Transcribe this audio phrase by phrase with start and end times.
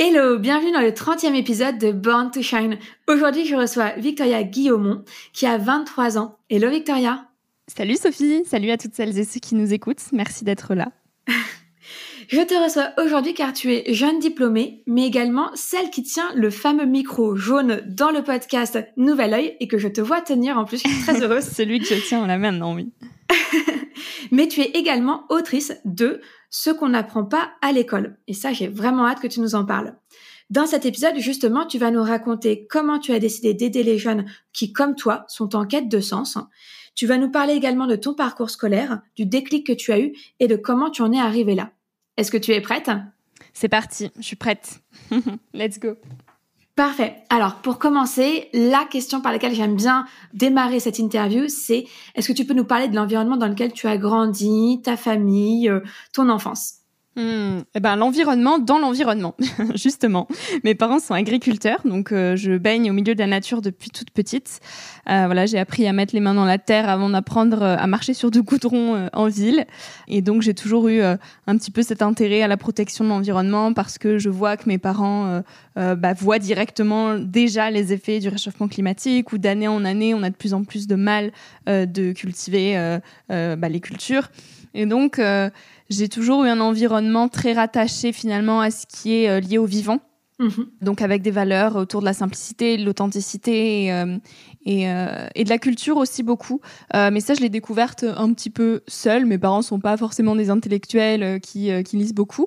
[0.00, 2.78] Hello, bienvenue dans le 30e épisode de Born to Shine.
[3.08, 6.38] Aujourd'hui, je reçois Victoria Guillaumont qui a 23 ans.
[6.48, 7.26] Hello Victoria.
[7.66, 10.04] Salut Sophie, salut à toutes celles et ceux qui nous écoutent.
[10.12, 10.92] Merci d'être là.
[12.28, 16.50] Je te reçois aujourd'hui car tu es jeune diplômée, mais également celle qui tient le
[16.50, 20.64] fameux micro jaune dans le podcast Nouvel Oeil et que je te vois tenir en
[20.64, 20.80] plus.
[20.80, 21.42] Je suis très heureuse.
[21.42, 22.92] Celui que je tiens en la main, non, oui.
[24.30, 28.16] mais tu es également autrice de Ce qu'on n'apprend pas à l'école.
[28.26, 29.96] Et ça, j'ai vraiment hâte que tu nous en parles.
[30.50, 34.24] Dans cet épisode, justement, tu vas nous raconter comment tu as décidé d'aider les jeunes
[34.54, 36.38] qui, comme toi, sont en quête de sens.
[36.94, 40.14] Tu vas nous parler également de ton parcours scolaire, du déclic que tu as eu
[40.40, 41.70] et de comment tu en es arrivé là.
[42.16, 42.90] Est-ce que tu es prête?
[43.52, 44.80] C'est parti, je suis prête.
[45.52, 45.96] Let's go.
[46.78, 47.24] Parfait.
[47.28, 52.32] Alors, pour commencer, la question par laquelle j'aime bien démarrer cette interview, c'est est-ce que
[52.32, 55.80] tu peux nous parler de l'environnement dans lequel tu as grandi, ta famille, euh,
[56.12, 56.77] ton enfance?
[57.18, 59.34] Hmm, eh ben, l'environnement dans l'environnement,
[59.74, 60.28] justement.
[60.62, 64.12] Mes parents sont agriculteurs, donc euh, je baigne au milieu de la nature depuis toute
[64.12, 64.60] petite.
[65.10, 67.88] Euh, voilà, j'ai appris à mettre les mains dans la terre avant d'apprendre euh, à
[67.88, 69.66] marcher sur du goudron en ville.
[70.06, 73.72] Et donc j'ai toujours eu un petit peu cet intérêt à la protection de l'environnement
[73.72, 75.42] parce que je vois que mes parents
[75.74, 80.30] bah, voient directement déjà les effets du réchauffement climatique, où d'année en année on a
[80.30, 81.32] de plus en plus de mal
[81.66, 84.28] de cultiver bah, les cultures.
[84.74, 85.20] Et donc
[85.88, 89.64] j'ai toujours eu un environnement très rattaché finalement à ce qui est euh, lié au
[89.64, 90.00] vivant.
[90.40, 90.68] Mhm.
[90.82, 94.18] Donc avec des valeurs autour de la simplicité, de l'authenticité et, euh,
[94.68, 96.60] euh, et, de la culture aussi beaucoup.
[96.94, 99.26] mais ça, je l'ai découverte un petit peu seule.
[99.26, 102.46] Mes parents sont pas forcément des intellectuels qui, qui lisent beaucoup.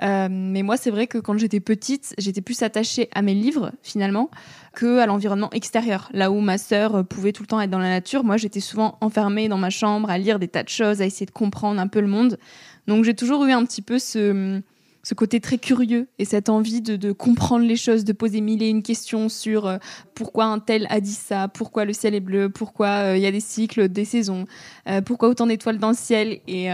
[0.00, 4.30] mais moi, c'est vrai que quand j'étais petite, j'étais plus attachée à mes livres finalement
[4.72, 6.10] que à l'environnement extérieur.
[6.12, 8.98] Là où ma sœur pouvait tout le temps être dans la nature, moi, j'étais souvent
[9.00, 11.88] enfermée dans ma chambre à lire des tas de choses, à essayer de comprendre un
[11.88, 12.38] peu le monde.
[12.86, 14.60] Donc j'ai toujours eu un petit peu ce,
[15.02, 18.62] ce côté très curieux et cette envie de, de, comprendre les choses, de poser mille
[18.62, 19.78] et une questions sur euh,
[20.14, 23.26] pourquoi un tel a dit ça, pourquoi le ciel est bleu, pourquoi euh, il y
[23.26, 24.46] a des cycles, des saisons,
[24.88, 26.40] euh, pourquoi autant d'étoiles dans le ciel.
[26.46, 26.68] Et,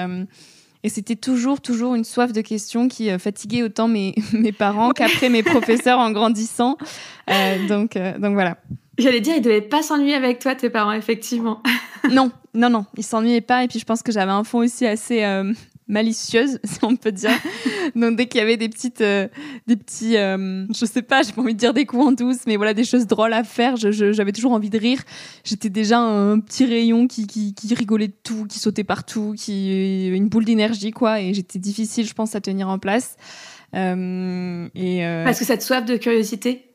[0.84, 5.30] et c'était toujours, toujours une soif de questions qui fatiguait autant mes, mes parents qu'après
[5.30, 6.76] mes professeurs en grandissant.
[7.68, 8.58] donc, donc voilà.
[8.98, 11.62] J'allais dire, ils devaient pas s'ennuyer avec toi, tes parents, effectivement.
[12.10, 13.64] non, non, non, ils s'ennuyaient pas.
[13.64, 15.24] Et puis, je pense que j'avais un fond aussi assez,
[15.88, 17.30] malicieuse, si on peut dire.
[17.96, 19.26] Donc dès qu'il y avait des petites, euh,
[19.66, 22.40] des petits, euh, je sais pas, j'ai pas envie de dire des coups en douce,
[22.46, 23.76] mais voilà des choses drôles à faire.
[23.76, 25.02] J'avais toujours envie de rire.
[25.44, 30.08] J'étais déjà un petit rayon qui, qui, qui, rigolait de tout, qui sautait partout, qui
[30.08, 31.20] une boule d'énergie quoi.
[31.20, 33.16] Et j'étais difficile, je pense, à tenir en place.
[33.74, 36.67] Euh, et parce que cette soif de curiosité?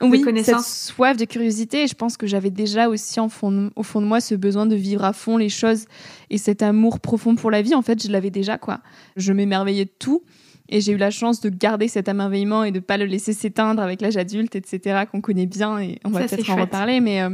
[0.00, 1.82] Oui, cette soif de curiosité.
[1.82, 4.66] Et je pense que j'avais déjà aussi en fond, au fond de moi ce besoin
[4.66, 5.86] de vivre à fond les choses
[6.30, 7.74] et cet amour profond pour la vie.
[7.74, 8.80] En fait, je l'avais déjà, quoi.
[9.16, 10.22] Je m'émerveillais de tout.
[10.70, 13.82] Et j'ai eu la chance de garder cet émerveillement et de pas le laisser s'éteindre
[13.82, 17.00] avec l'âge adulte, etc., qu'on connaît bien et on va peut-être en reparler.
[17.00, 17.30] Mais, euh,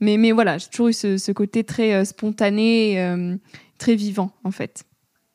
[0.00, 3.36] mais, mais voilà, j'ai toujours eu ce, côté très euh, spontané, euh,
[3.78, 4.84] très vivant, en fait.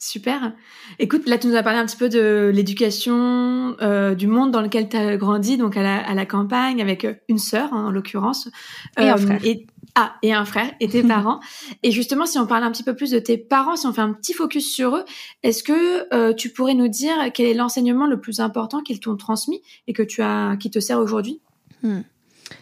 [0.04, 0.54] Super.
[0.98, 4.62] Écoute, là, tu nous as parlé un petit peu de l'éducation, euh, du monde dans
[4.62, 7.92] lequel tu as grandi, donc à la, à la campagne, avec une sœur, hein, en
[7.92, 8.50] l'occurrence.
[8.98, 9.46] Et un euh, frère.
[9.46, 11.40] Et, Ah, et un frère et tes parents.
[11.84, 14.02] Et justement, si on parle un petit peu plus de tes parents, si on fait
[14.02, 15.06] un petit focus sur eux,
[15.44, 19.18] est-ce que euh, tu pourrais nous dire quel est l'enseignement le plus important qu'ils t'ont
[19.18, 21.42] transmis et que tu as, qui te sert aujourd'hui?
[21.84, 22.02] Hmm.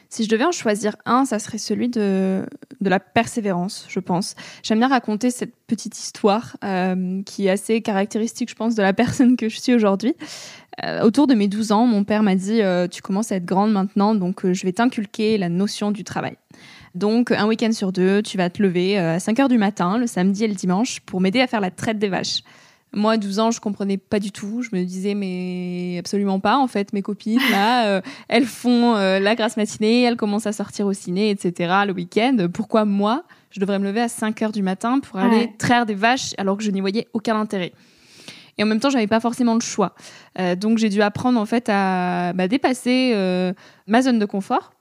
[0.10, 2.46] Si je devais en choisir un, ça serait celui de,
[2.82, 4.36] de la persévérance, je pense.
[4.64, 8.94] J'aime bien raconter cette petite histoire euh, qui est assez caractéristique, je pense, de la
[9.04, 10.16] personne que je suis aujourd'hui.
[10.84, 13.72] Euh, autour de mes 12 ans, mon père m'a dit Tu commences à être grande
[13.72, 16.38] maintenant, donc je vais t'inculquer la notion du travail.
[16.96, 19.98] Donc, un week-end sur deux, tu vas te lever euh, à 5 heures du matin,
[19.98, 22.42] le samedi et le dimanche, pour m'aider à faire la traite des vaches.
[22.94, 24.64] Moi, à 12 ans, je comprenais pas du tout.
[24.64, 26.58] Je me disais, mais absolument pas.
[26.58, 30.54] En fait, mes copines, là, euh, elles font euh, la grasse matinée, elles commencent à
[30.54, 31.74] sortir au ciné, etc.
[31.86, 32.48] le week-end.
[32.52, 35.96] Pourquoi moi, je devrais me lever à 5 heures du matin pour aller traire des
[35.96, 37.74] vaches alors que je n'y voyais aucun intérêt?
[38.58, 39.96] Et en même temps, j'avais pas forcément le choix.
[40.58, 43.14] donc, j'ai dû apprendre en fait à bah, dépasser
[43.88, 44.72] ma zone de confort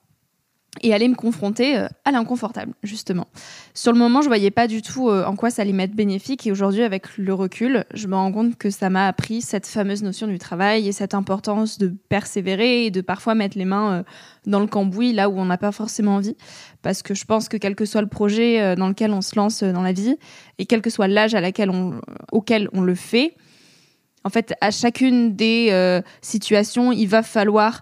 [0.81, 3.27] et aller me confronter euh, à l'inconfortable, justement.
[3.73, 6.45] Sur le moment, je voyais pas du tout euh, en quoi ça allait m'être bénéfique,
[6.45, 10.03] et aujourd'hui, avec le recul, je me rends compte que ça m'a appris cette fameuse
[10.03, 14.03] notion du travail et cette importance de persévérer et de parfois mettre les mains euh,
[14.45, 16.37] dans le cambouis là où on n'a pas forcément envie,
[16.81, 19.63] parce que je pense que quel que soit le projet dans lequel on se lance
[19.63, 20.15] dans la vie,
[20.59, 21.99] et quel que soit l'âge à on,
[22.31, 23.35] auquel on le fait,
[24.23, 27.81] en fait, à chacune des situations, il va falloir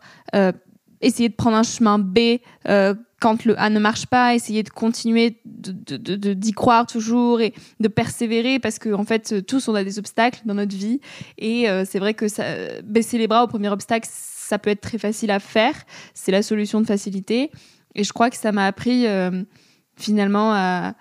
[1.02, 4.70] essayer de prendre un chemin B euh, quand le A ne marche pas, essayer de
[4.70, 9.76] continuer d'y de, de, croire toujours et de persévérer parce qu'en en fait, tous on
[9.76, 11.00] a des obstacles dans notre vie
[11.40, 12.26] et euh, c'est vrai que
[12.82, 15.74] baisser les bras au premier obstacle, ça peut être très facile à faire.
[16.14, 17.52] C'est la solution de facilité
[17.96, 19.44] et je crois que ça m'a appris euh,
[19.96, 20.94] finalement à,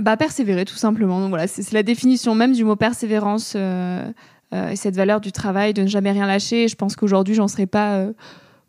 [0.00, 1.20] bah, persévérer tout simplement.
[1.20, 5.82] Donc voilà, c'est la définition même du mot persévérance et cette valeur du travail, de
[5.82, 6.68] ne jamais rien lâcher.
[6.68, 8.06] je pense qu'aujourd'hui, j'en serais pas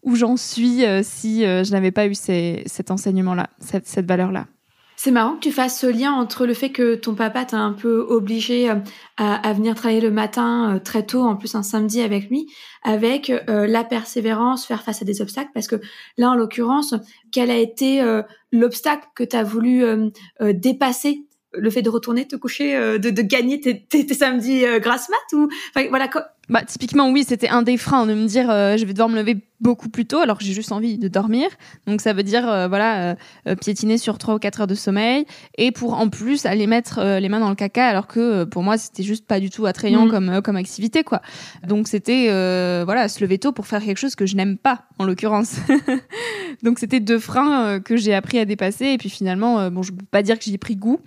[0.03, 4.47] où j'en suis euh, si euh, je n'avais pas eu cet enseignement-là, cette, valeur-là.
[4.95, 7.73] C'est marrant que tu fasses ce lien entre le fait que ton papa t'a un
[7.73, 8.75] peu obligé euh,
[9.17, 12.47] à, venir travailler le matin très tôt, en plus un samedi avec lui,
[12.83, 15.77] avec la persévérance, faire face à des obstacles, parce que
[16.17, 16.95] là, en l'occurrence,
[17.31, 18.01] quel a été
[18.51, 19.83] l'obstacle que tu as voulu
[20.41, 21.25] dépasser?
[21.55, 25.49] Le fait de retourner te coucher, de, gagner tes, samedis grasse mat ou
[25.89, 26.07] voilà
[26.49, 29.15] bah typiquement oui c'était un des freins de me dire euh, je vais devoir me
[29.15, 31.47] lever beaucoup plus tôt alors que j'ai juste envie de dormir
[31.87, 33.15] donc ça veut dire voilà
[33.61, 35.25] piétiner sur 3 ou 4 heures de sommeil
[35.57, 38.77] et pour en plus aller mettre les mains dans le caca alors que pour moi
[38.77, 40.11] c'était juste pas du tout attrayant mm.
[40.11, 41.21] comme comme activité quoi
[41.65, 42.25] donc c'était
[42.83, 45.55] voilà se lever tôt pour faire quelque chose que je n'aime pas en l'occurrence
[46.61, 50.05] donc c'était deux freins que j'ai appris à dépasser et puis finalement bon je peux
[50.11, 50.99] pas dire que j'y ai pris goût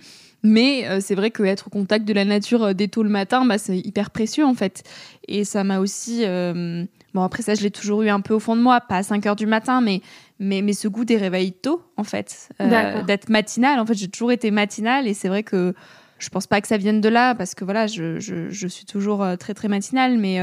[0.43, 3.45] mais euh, c'est vrai qu'être au contact de la nature euh, dès tôt le matin,
[3.45, 4.83] bah, c'est hyper précieux en fait.
[5.27, 6.23] Et ça m'a aussi.
[6.23, 8.97] Euh, bon, après ça, je l'ai toujours eu un peu au fond de moi, pas
[8.97, 10.01] à 5 heures du matin, mais,
[10.39, 12.49] mais, mais ce goût des réveils tôt en fait.
[12.59, 13.79] D'être matinale.
[13.79, 15.73] En fait, j'ai toujours été matinale et c'est vrai que
[16.19, 18.85] je pense pas que ça vienne de là parce que voilà, je, je, je suis
[18.85, 20.39] toujours très très matinale, mais,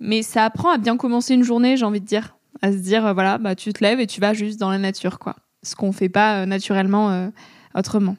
[0.00, 2.36] mais ça apprend à bien commencer une journée, j'ai envie de dire.
[2.62, 5.18] À se dire, voilà, bah, tu te lèves et tu vas juste dans la nature,
[5.18, 5.36] quoi.
[5.62, 7.30] Ce qu'on fait pas naturellement
[7.74, 8.16] autrement.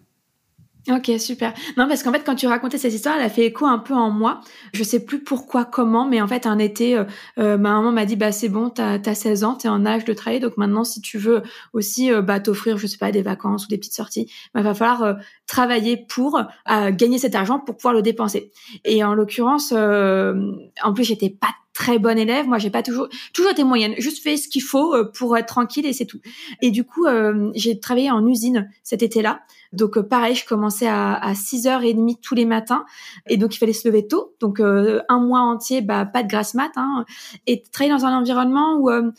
[0.90, 1.54] Ok, super.
[1.76, 3.94] Non, parce qu'en fait, quand tu racontais cette histoire, elle a fait écho un peu
[3.94, 4.40] en moi.
[4.72, 7.04] Je sais plus pourquoi, comment, mais en fait, un été, euh,
[7.40, 10.06] euh ma maman m'a dit, bah c'est bon, t'as as 16 ans, t'es en âge
[10.06, 11.44] de travailler, donc maintenant, si tu veux
[11.74, 14.74] aussi euh, bah, t'offrir, je sais pas, des vacances ou des petites sorties, bah, va
[14.74, 15.14] falloir euh,
[15.46, 16.42] travailler pour
[16.92, 18.52] gagner cet argent pour pouvoir le dépenser.
[18.84, 22.48] Et en l'occurrence, en plus, j'étais pas très bonne élève.
[22.48, 23.94] Moi, j'ai pas toujours toujours été moyenne.
[24.00, 26.20] Juste fait ce qu'il faut pour être tranquille et c'est tout.
[26.62, 27.06] Et du coup,
[27.54, 29.42] j'ai travaillé en usine cet été-là.
[29.74, 32.86] Donc euh, pareil, je commençais à, à 6h30 tous les matins
[33.28, 34.34] et donc il fallait se lever tôt.
[34.40, 37.06] Donc euh, un mois entier, bah pas de grasse mat hein,
[37.46, 39.12] et travailler dans un environnement où euh,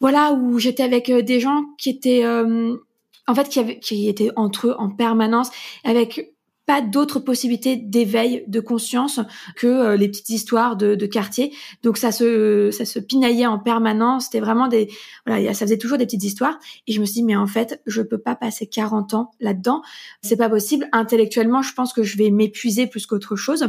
[0.00, 3.48] voilà où j'étais avec des gens qui étaient en fait
[3.80, 5.50] qui étaient entre eux en permanence
[5.84, 6.31] avec
[6.66, 9.20] pas d'autres possibilités d'éveil de conscience
[9.56, 11.52] que euh, les petites histoires de, de, quartier.
[11.82, 14.24] Donc ça se ça se pinaillait en permanence.
[14.24, 14.88] C'était vraiment des
[15.26, 16.58] voilà, ça faisait toujours des petites histoires.
[16.86, 19.82] Et je me suis dit mais en fait je peux pas passer 40 ans là-dedans.
[20.22, 20.88] C'est pas possible.
[20.92, 23.66] Intellectuellement, je pense que je vais m'épuiser plus qu'autre chose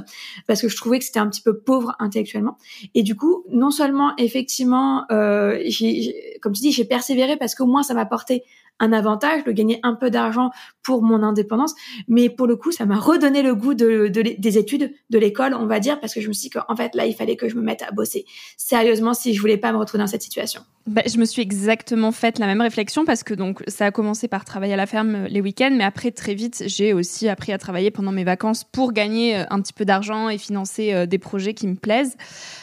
[0.47, 2.57] parce que je trouvais que c'était un petit peu pauvre intellectuellement.
[2.93, 7.65] Et du coup, non seulement effectivement, euh, j'ai comme tu dis, j'ai persévéré parce qu'au
[7.65, 8.43] moins ça m'a porté
[8.79, 10.51] un avantage de gagner un peu d'argent
[10.83, 11.73] pour mon indépendance.
[12.07, 15.65] Mais pour le coup, ça m'a redonné le goût de, des études, de l'école, on
[15.65, 17.55] va dire, parce que je me suis dit qu'en fait, là, il fallait que je
[17.55, 18.25] me mette à bosser
[18.57, 20.61] sérieusement si je voulais pas me retrouver dans cette situation.
[20.85, 24.27] Bah, je me suis exactement fait la même réflexion parce que donc ça a commencé
[24.27, 27.53] par travailler à la ferme euh, les week-ends, mais après très vite j'ai aussi appris
[27.53, 31.05] à travailler pendant mes vacances pour gagner euh, un petit peu d'argent et financer euh,
[31.05, 32.17] des projets qui me plaisent.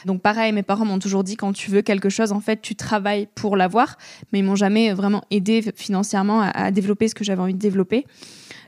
[0.05, 2.75] Donc pareil, mes parents m'ont toujours dit quand tu veux quelque chose, en fait tu
[2.75, 3.97] travailles pour l'avoir,
[4.35, 7.59] mais ils m'ont jamais vraiment aidé financièrement financièrement à, développer ce que j'avais envie de
[7.59, 8.07] développer.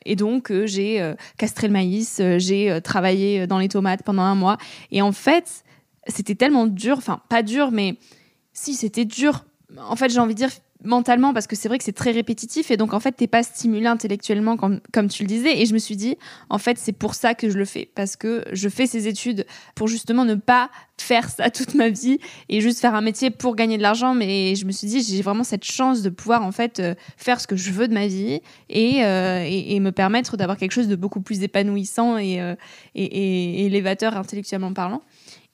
[0.04, 4.58] Et donc, j'ai castré le maïs, j'ai travaillé dans les tomates pendant un mois.
[4.90, 5.64] Et en fait,
[6.08, 7.96] c'était tellement dur, enfin, pas dur, mais
[8.52, 9.44] si, c'était dur.
[9.78, 10.50] En fait, j'ai envie de dire
[10.84, 13.42] mentalement parce que c'est vrai que c'est très répétitif et donc en fait t'es pas
[13.42, 16.16] stimulé intellectuellement comme, comme tu le disais et je me suis dit
[16.50, 19.46] en fait c'est pour ça que je le fais parce que je fais ces études
[19.74, 23.56] pour justement ne pas faire ça toute ma vie et juste faire un métier pour
[23.56, 26.52] gagner de l'argent mais je me suis dit j'ai vraiment cette chance de pouvoir en
[26.52, 30.36] fait euh, faire ce que je veux de ma vie et, euh, et, me permettre
[30.36, 32.54] d'avoir quelque chose de beaucoup plus épanouissant et, euh,
[32.94, 35.02] et, et élévateur intellectuellement parlant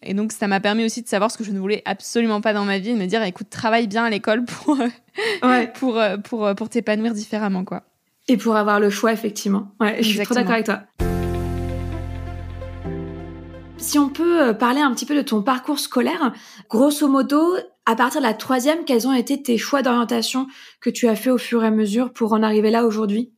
[0.03, 2.53] et donc, ça m'a permis aussi de savoir ce que je ne voulais absolument pas
[2.53, 6.17] dans ma vie, de me dire, écoute, travaille bien à l'école pour, euh, pour, euh,
[6.19, 7.83] pour, euh, pour t'épanouir différemment, quoi.
[8.29, 9.73] Et pour avoir le choix, effectivement.
[9.81, 10.83] Ouais, je suis trop d'accord avec toi.
[13.79, 16.33] Si on peut parler un petit peu de ton parcours scolaire,
[16.69, 20.47] grosso modo, à partir de la troisième, quels ont été tes choix d'orientation
[20.81, 23.33] que tu as fait au fur et à mesure pour en arriver là aujourd'hui?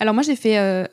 [0.00, 0.88] Alors moi j'ai fait un,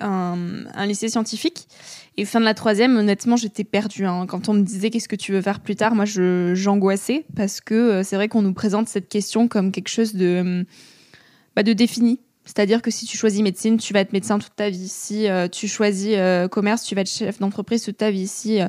[0.74, 1.68] un, lycée scientifique
[2.17, 4.05] et fin de la troisième, honnêtement, j'étais perdue.
[4.05, 4.25] Hein.
[4.27, 7.74] Quand on me disait qu'est-ce que tu veux faire plus tard, moi, j'angoissais parce que
[7.74, 10.65] euh, c'est vrai qu'on nous présente cette question comme quelque chose de,
[11.55, 12.19] bah, de défini.
[12.45, 14.88] C'est-à-dire que si tu choisis médecine, tu vas être médecin toute ta vie.
[14.88, 18.27] Si euh, tu choisis euh, commerce, tu vas être chef d'entreprise toute ta vie.
[18.27, 18.60] Si,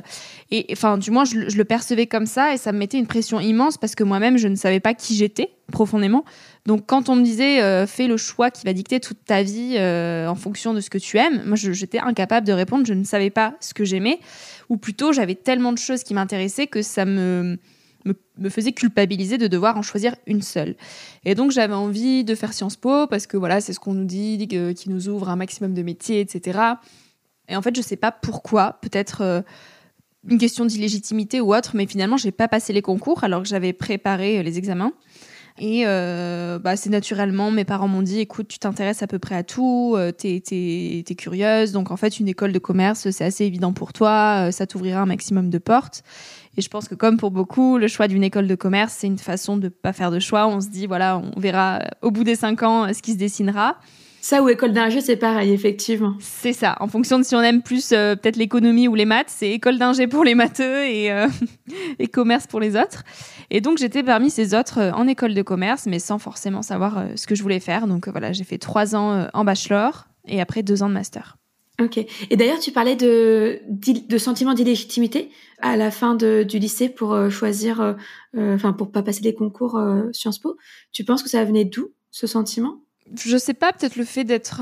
[0.51, 3.07] et enfin, du moins, je, je, le percevais comme ça et ça me mettait une
[3.07, 6.25] pression immense parce que moi-même, je ne savais pas qui j'étais profondément.
[6.67, 9.75] Donc quand on me disait euh, fais le choix qui va dicter toute ta vie
[9.77, 13.05] euh, en fonction de ce que tu aimes, moi j'étais incapable de répondre, je ne
[13.05, 14.19] savais pas ce que j'aimais,
[14.67, 17.57] ou plutôt j'avais tellement de choses qui m'intéressaient que ça me,
[18.03, 20.75] me, faisait culpabiliser de devoir en choisir une seule.
[21.23, 24.03] Et donc j'avais envie de faire Sciences Po parce que voilà c'est ce qu'on nous
[24.03, 26.59] dit, qui nous ouvre un maximum de métiers, etc.
[27.47, 29.41] Et en fait je sais pas pourquoi, peut-être euh,
[30.27, 33.71] une question d'illégitimité ou autre, mais finalement j'ai pas passé les concours alors que j'avais
[33.71, 34.91] préparé les examens.
[35.59, 39.35] Et euh, bah, c'est naturellement, mes parents m'ont dit, écoute, tu t'intéresses à peu près
[39.35, 43.45] à tout, euh, t'es es, curieuse, donc en fait, une école de commerce, c'est assez
[43.45, 46.03] évident pour toi, euh, ça t'ouvrira un maximum de portes.
[46.57, 49.17] Et je pense que comme pour beaucoup, le choix d'une école de commerce, c'est une
[49.17, 50.47] façon de pas faire de choix.
[50.47, 53.77] On se dit, voilà, on verra au bout des cinq ans ce qui se dessinera.
[54.21, 56.15] Ça ou école d'ingé, c'est pareil, effectivement.
[56.19, 56.75] C'est ça.
[56.79, 60.07] En fonction de si on aime plus peut-être l'économie ou les maths, c'est école d'ingé
[60.07, 61.09] pour les matheux et,
[61.99, 63.03] et commerce pour les autres.
[63.49, 66.97] Et donc j'étais parmi ces autres euh, en école de commerce, mais sans forcément savoir
[66.97, 67.87] euh, ce que je voulais faire.
[67.87, 71.37] Donc euh, voilà, j'ai fait trois ans en bachelor et après deux ans de master.
[71.79, 71.97] Ok.
[71.97, 75.29] Et d'ailleurs, tu parlais de, de sentiment d'illégitimité
[75.61, 77.95] à la fin de, du lycée pour choisir,
[78.35, 79.79] enfin pour pas passer les concours
[80.11, 80.57] Sciences Po.
[80.91, 82.81] Tu penses que ça venait d'où ce sentiment?
[83.15, 84.61] Je sais pas, peut-être le fait d'être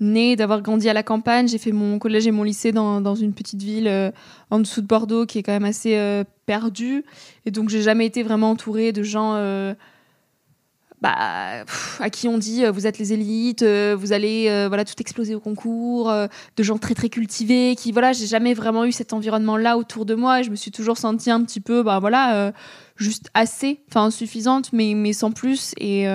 [0.00, 1.48] née, d'avoir grandi à la campagne.
[1.48, 4.10] J'ai fait mon collège et mon lycée dans, dans une petite ville euh,
[4.50, 7.04] en dessous de Bordeaux qui est quand même assez euh, perdue.
[7.46, 9.34] Et donc, j'ai jamais été vraiment entourée de gens
[11.04, 11.64] euh, bah,
[12.00, 16.12] à qui on dit vous êtes les élites, vous allez voilà tout exploser au concours,
[16.12, 17.74] de gens très très cultivés.
[17.76, 20.40] Qui voilà, j'ai jamais vraiment eu cet environnement-là autour de moi.
[20.40, 22.52] Et je me suis toujours sentie un petit peu, bah voilà,
[22.96, 25.72] juste assez, enfin suffisante, mais mais sans plus.
[25.78, 26.06] Et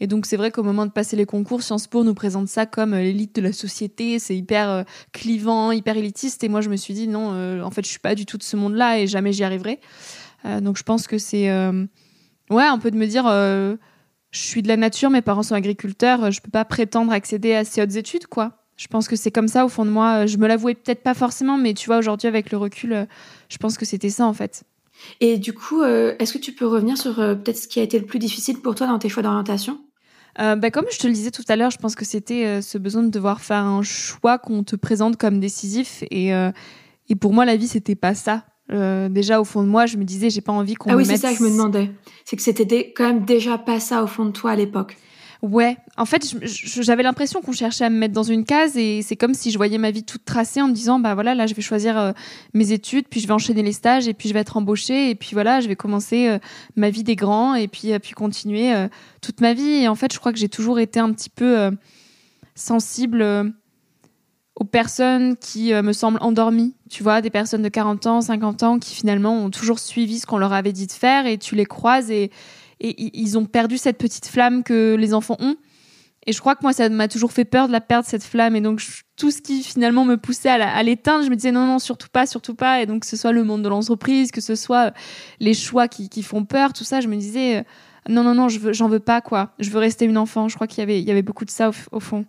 [0.00, 2.66] et donc c'est vrai qu'au moment de passer les concours, Sciences Po nous présente ça
[2.66, 6.42] comme euh, l'élite de la société, c'est hyper euh, clivant, hyper élitiste.
[6.44, 8.36] Et moi je me suis dit non, euh, en fait je suis pas du tout
[8.36, 9.80] de ce monde-là et jamais j'y arriverai.
[10.60, 11.48] donc je pense que c'est
[12.50, 13.24] ouais un peu de me dire
[14.34, 17.64] je suis de la nature, mes parents sont agriculteurs, je peux pas prétendre accéder à
[17.64, 18.52] ces hautes études quoi.
[18.76, 20.26] Je pense que c'est comme ça au fond de moi.
[20.26, 23.06] Je me l'avouais peut-être pas forcément, mais tu vois aujourd'hui avec le recul,
[23.48, 24.64] je pense que c'était ça en fait.
[25.20, 28.04] Et du coup, est-ce que tu peux revenir sur peut-être ce qui a été le
[28.04, 29.78] plus difficile pour toi dans tes choix d'orientation?
[30.40, 32.60] Euh, bah, comme je te le disais tout à l'heure, je pense que c'était euh,
[32.60, 36.02] ce besoin de devoir faire un choix qu'on te présente comme décisif.
[36.10, 36.50] Et, euh,
[37.08, 38.44] et pour moi, la vie, c'était pas ça.
[38.68, 41.16] Déjà, au fond de moi, je me disais, j'ai pas envie qu'on ah oui, c'est
[41.16, 41.90] ça que je me demandais.
[42.24, 44.96] C'est que c'était quand même déjà pas ça au fond de toi à l'époque.
[45.44, 49.14] Ouais, en fait, j'avais l'impression qu'on cherchait à me mettre dans une case et c'est
[49.14, 51.52] comme si je voyais ma vie toute tracée en me disant bah voilà, là je
[51.52, 52.12] vais choisir euh,
[52.54, 55.14] mes études, puis je vais enchaîner les stages et puis je vais être embauchée et
[55.14, 56.38] puis voilà, je vais commencer euh,
[56.76, 58.72] ma vie des grands et puis euh, puis continuer
[59.20, 61.70] toute ma vie et en fait, je crois que j'ai toujours été un petit peu
[62.54, 63.52] sensible
[64.56, 68.78] aux personnes qui me semblent endormies, tu vois, des personnes de 40 ans, 50 ans
[68.78, 71.66] qui finalement ont toujours suivi ce qu'on leur avait dit de faire et tu les
[71.66, 72.30] croises et
[72.80, 75.56] ils ont perdu cette petite flamme que les enfants ont.
[76.26, 78.56] Et je crois que moi, ça m'a toujours fait peur de la perdre, cette flamme.
[78.56, 78.82] Et donc,
[79.16, 82.26] tout ce qui finalement me poussait à l'éteindre, je me disais non, non, surtout pas,
[82.26, 82.80] surtout pas.
[82.80, 84.94] Et donc, que ce soit le monde de l'entreprise, que ce soit
[85.40, 87.62] les choix qui, font peur, tout ça, je me disais euh,
[88.08, 89.52] non, non, non, j'en veux pas, quoi.
[89.58, 90.48] Je veux rester une enfant.
[90.48, 92.24] Je crois qu'il y avait beaucoup de ça au, fond.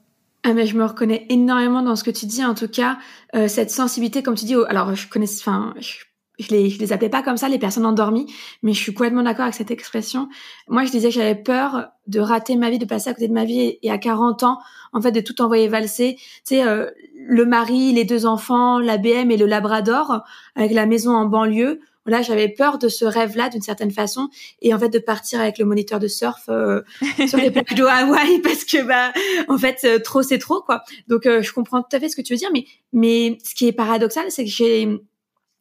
[0.48, 2.46] Ah mais je me reconnais énormément dans ce que tu dis.
[2.46, 3.00] En tout cas,
[3.36, 4.54] euh, cette sensibilité, comme tu dis.
[4.68, 8.32] alors je connais, enfin, je les, je les appelais pas comme ça, les personnes endormies,
[8.62, 10.30] mais je suis complètement d'accord avec cette expression.
[10.68, 13.34] Moi, je disais que j'avais peur de rater ma vie, de passer à côté de
[13.34, 14.60] ma vie, et, à 40 ans,
[14.94, 16.16] en fait, de tout envoyer valser.
[16.18, 20.24] Tu sais, euh, le mari, les deux enfants, la BM et le Labrador,
[20.56, 21.80] avec la maison en banlieue.
[22.06, 24.30] Voilà, j'avais peur de ce rêve-là d'une certaine façon,
[24.62, 26.82] et en fait de partir avec le moniteur de surf euh,
[27.28, 29.12] sur les plages de Hawaï, parce que bah,
[29.48, 30.84] en fait, euh, trop c'est trop quoi.
[31.08, 33.68] Donc, je comprends tout à fait ce que tu veux dire, mais mais ce qui
[33.68, 34.88] est paradoxal, c'est que j'ai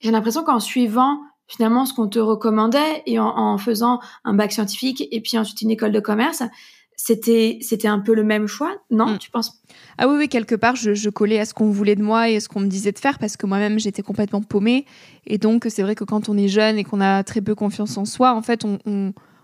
[0.00, 5.06] j'ai l'impression qu'en suivant finalement ce qu'on te recommandait et en, faisant un bac scientifique
[5.10, 6.42] et puis ensuite une école de commerce,
[6.96, 9.18] c'était c'était un peu le même choix, non mm.
[9.18, 9.60] Tu penses?
[9.98, 12.40] Ah oui, oui, quelque part, je, collais à ce qu'on voulait de moi et à
[12.40, 14.86] ce qu'on me disait de faire parce que moi-même j'étais complètement paumée.
[15.26, 17.96] Et donc c'est vrai que quand on est jeune et qu'on a très peu confiance
[17.96, 18.78] en soi, en fait, on,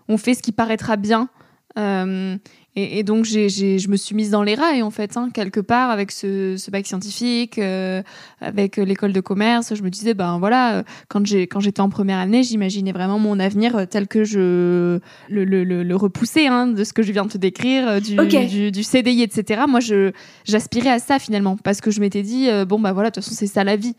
[0.07, 1.29] on, fait ce qui paraîtra bien.
[1.77, 2.35] Euh,
[2.77, 5.89] et, donc, j'ai, je me suis mise dans les rails, en fait, hein, quelque part,
[5.89, 8.01] avec ce, ce bac scientifique, euh,
[8.39, 9.75] avec l'école de commerce.
[9.75, 13.39] Je me disais, ben voilà, quand, j'ai, quand j'étais en première année, j'imaginais vraiment mon
[13.39, 17.31] avenir tel que je le, le, le, repoussais, hein, de ce que je viens de
[17.31, 18.15] te décrire, euh, du,
[18.47, 19.63] du, du, CDI, etc.
[19.67, 20.13] Moi, je,
[20.45, 23.23] j'aspirais à ça, finalement, parce que je m'étais dit, euh, bon, bah voilà, de toute
[23.25, 23.95] façon, c'est ça la vie.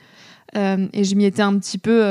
[0.55, 2.03] et je m'y étais un petit peu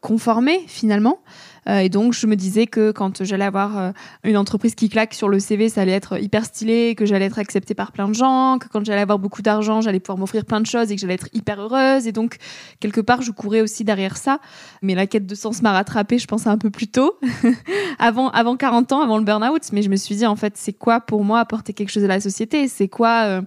[0.00, 1.20] conformée, finalement.
[1.68, 3.90] Euh, et donc, je me disais que quand j'allais avoir euh,
[4.24, 7.38] une entreprise qui claque sur le CV, ça allait être hyper stylé, que j'allais être
[7.38, 10.60] acceptée par plein de gens, que quand j'allais avoir beaucoup d'argent, j'allais pouvoir m'offrir plein
[10.60, 12.06] de choses et que j'allais être hyper heureuse.
[12.06, 12.36] Et donc,
[12.80, 14.40] quelque part, je courais aussi derrière ça.
[14.82, 17.18] Mais la quête de sens m'a rattrapée, je pense, un peu plus tôt,
[17.98, 19.62] avant, avant 40 ans, avant le burn-out.
[19.72, 22.08] Mais je me suis dit, en fait, c'est quoi pour moi apporter quelque chose à
[22.08, 22.68] la société?
[22.68, 23.42] C'est quoi euh,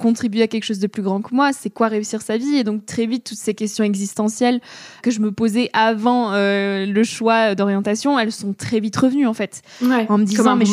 [0.00, 2.64] contribuer à quelque chose de plus grand que moi, c'est quoi réussir sa vie Et
[2.64, 4.60] donc très vite, toutes ces questions existentielles
[5.02, 9.34] que je me posais avant euh, le choix d'orientation, elles sont très vite revenues en
[9.34, 9.62] fait.
[10.08, 10.64] en me disant, mais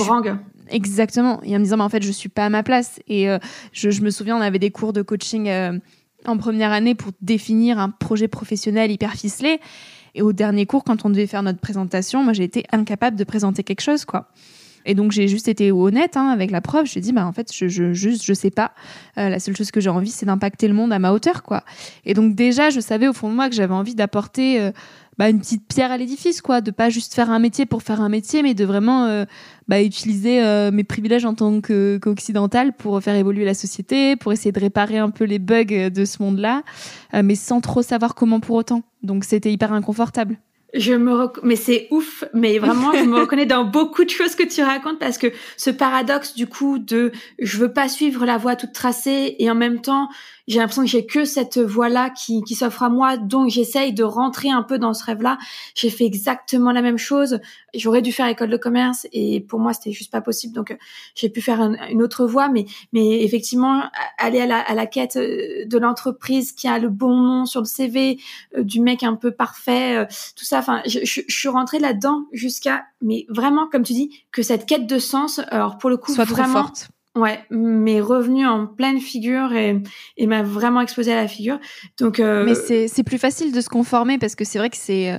[0.70, 1.40] Exactement.
[1.44, 3.00] Et en me disant, mais en fait, je suis pas à ma place.
[3.08, 3.40] Et euh,
[3.72, 5.80] je, me souviens, on avait des cours de coaching euh,
[6.26, 9.60] en première année pour définir un projet professionnel hyper ficelé.
[10.16, 13.24] Et au dernier cours, quand on devait faire notre présentation, moi, j'ai été incapable de
[13.24, 14.30] présenter quelque chose, quoi.
[14.88, 16.88] Et donc j'ai juste été honnête hein, avec la preuve.
[16.88, 18.72] Je dit bah en fait je, je juste je sais pas.
[19.18, 21.64] Euh, la seule chose que j'ai envie c'est d'impacter le monde à ma hauteur quoi.
[22.06, 24.72] Et donc déjà je savais au fond de moi que j'avais envie d'apporter euh,
[25.18, 28.00] bah, une petite pierre à l'édifice quoi, de pas juste faire un métier pour faire
[28.00, 29.26] un métier, mais de vraiment euh,
[29.68, 34.60] bah, utiliser mes privilèges en tant qu'occidental pour faire évoluer la société, pour essayer de
[34.60, 36.64] réparer un peu les bugs de ce monde-là,
[37.24, 38.84] mais sans trop savoir comment pour autant.
[39.02, 40.38] Donc c'était hyper inconfortable.
[40.78, 44.44] Je me mais c'est ouf, mais vraiment je me reconnais dans beaucoup de choses que
[44.44, 48.56] tu racontes parce que ce paradoxe du coup de je veux pas suivre la voie
[48.56, 50.10] toute tracée et en même temps
[50.48, 54.04] j'ai l'impression que j'ai que cette voie-là qui, qui s'offre à moi, donc j'essaye de
[54.04, 55.38] rentrer un peu dans ce rêve-là.
[55.76, 57.40] J'ai fait exactement la même chose.
[57.74, 60.76] J'aurais dû faire école de commerce et pour moi c'était juste pas possible, donc euh,
[61.16, 62.48] j'ai pu faire une autre voie.
[62.50, 63.84] Mais, mais effectivement,
[64.18, 67.62] aller à la, à la quête euh, de l'entreprise qui a le bon nom sur
[67.62, 68.20] le CV,
[68.58, 70.60] euh, du mec un peu parfait, tout ça.
[70.60, 74.66] Enfin, je, je, je suis rentrée là-dedans jusqu'à, mais vraiment comme tu dis, que cette
[74.66, 76.64] quête de sens, alors pour le coup, soit vraiment.
[76.64, 79.82] forte Ouais, m'est revenu en pleine figure et,
[80.18, 81.60] et m'a vraiment explosé à la figure.
[82.00, 82.46] Donc, euh...
[82.46, 82.54] mais
[82.88, 85.18] c'est plus facile de se conformer parce que c'est vrai que c'est euh,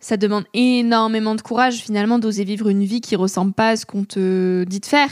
[0.00, 3.84] ça demande énormément de courage finalement d'oser vivre une vie qui ressemble pas à ce
[3.84, 5.10] qu'on te dit de faire.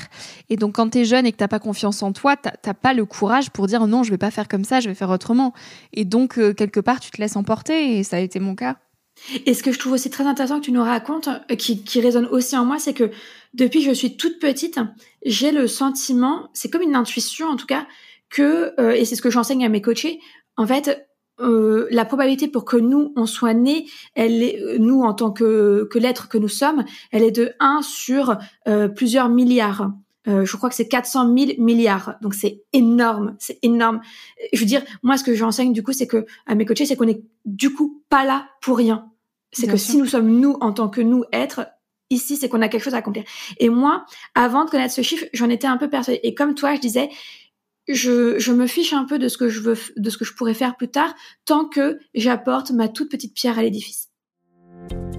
[0.48, 2.94] Et donc quand tu es jeune et que t'as pas confiance en toi, t'as pas
[2.94, 5.52] le courage pour dire non, je vais pas faire comme ça, je vais faire autrement.
[5.92, 8.76] Et donc euh, quelque part tu te laisses emporter et ça a été mon cas.
[9.46, 12.26] Et ce que je trouve aussi très intéressant que tu nous racontes, qui, qui résonne
[12.26, 13.10] aussi en moi, c'est que
[13.56, 14.78] depuis que je suis toute petite,
[15.24, 17.86] j'ai le sentiment, c'est comme une intuition en tout cas,
[18.28, 20.20] que, euh, et c'est ce que j'enseigne à mes coachés,
[20.56, 21.06] en fait,
[21.40, 25.86] euh, la probabilité pour que nous, on soit nés, elle est, nous, en tant que,
[25.90, 28.38] que l'être que nous sommes, elle est de 1 sur
[28.68, 29.90] euh, plusieurs milliards.
[30.28, 32.16] Euh, je crois que c'est 400 000 milliards.
[32.22, 34.00] Donc c'est énorme, c'est énorme.
[34.52, 36.96] Je veux dire, moi, ce que j'enseigne du coup, c'est que à mes coachés, c'est
[36.96, 39.06] qu'on est du coup pas là pour rien.
[39.52, 41.66] C'est que si nous sommes nous en tant que nous êtres,
[42.10, 43.24] ici, c'est qu'on a quelque chose à accomplir.
[43.58, 46.20] Et moi, avant de connaître ce chiffre, j'en étais un peu persuadée.
[46.22, 47.08] Et comme toi, je disais,
[47.88, 50.34] je, je me fiche un peu de ce que je veux, de ce que je
[50.34, 51.14] pourrais faire plus tard,
[51.44, 54.08] tant que j'apporte ma toute petite pierre à l'édifice.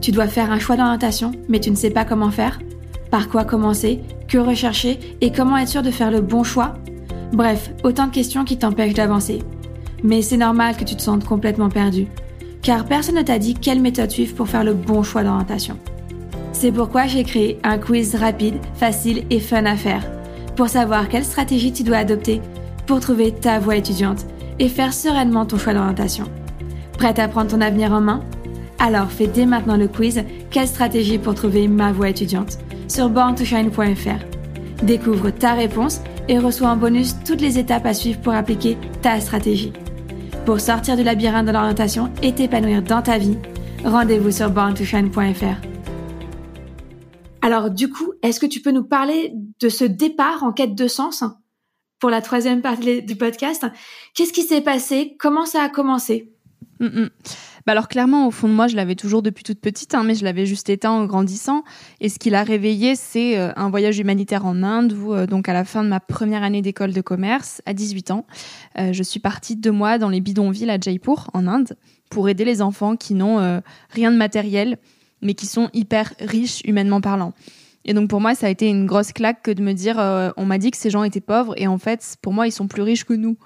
[0.02, 2.60] Tu dois faire un choix d'orientation, mais tu ne sais pas comment faire.
[3.12, 5.00] Par quoi commencer, que rechercher?
[5.22, 6.74] Et comment être sûr de faire le bon choix?
[7.32, 9.40] Bref, autant de questions qui t'empêchent d'avancer.
[10.04, 12.08] Mais c'est normal que tu te sentes complètement perdu,
[12.62, 15.80] car personne ne t'a dit quelle méthode suivre pour faire le bon choix d'orientation.
[16.60, 20.04] C'est pourquoi j'ai créé un quiz rapide, facile et fun à faire,
[20.56, 22.42] pour savoir quelle stratégie tu dois adopter
[22.88, 24.26] pour trouver ta voie étudiante
[24.58, 26.26] et faire sereinement ton choix d'orientation.
[26.98, 28.24] Prête à prendre ton avenir en main?
[28.80, 32.58] Alors fais dès maintenant le quiz Quelle stratégie pour trouver ma voie étudiante?
[32.88, 34.84] sur borntoshine.fr.
[34.84, 39.20] Découvre ta réponse et reçois en bonus toutes les étapes à suivre pour appliquer ta
[39.20, 39.74] stratégie.
[40.44, 43.38] pour sortir du labyrinthe de l'orientation et t'épanouir dans ta vie,
[43.86, 45.77] rendez-vous sur borntoshine.fr.
[47.48, 49.32] Alors du coup, est-ce que tu peux nous parler
[49.62, 51.24] de ce départ en quête de sens
[51.98, 53.66] pour la troisième partie du podcast?
[54.14, 55.16] Qu'est-ce qui s'est passé?
[55.18, 56.34] Comment ça a commencé?
[56.82, 57.10] Mm, mm.
[57.66, 60.14] Bah alors clairement, au fond de moi, je l'avais toujours depuis toute petite, hein, mais
[60.14, 61.64] je l'avais juste éteint en grandissant.
[62.02, 65.48] Et ce qui l'a réveillé, c'est euh, un voyage humanitaire en Inde, où euh, donc
[65.48, 68.26] à la fin de ma première année d'école de commerce, à 18 ans,
[68.78, 71.78] euh, je suis partie deux mois dans les bidonvilles à Jaipur, en Inde,
[72.10, 74.78] pour aider les enfants qui n'ont rien de matériel,
[75.22, 77.34] mais qui sont hyper riches humainement parlant.
[77.86, 79.98] Et donc pour moi, ça a été une grosse claque que de me dire,
[80.36, 82.68] on m'a dit que ces gens étaient pauvres, et en fait, pour moi, ils sont
[82.68, 83.38] plus riches que nous.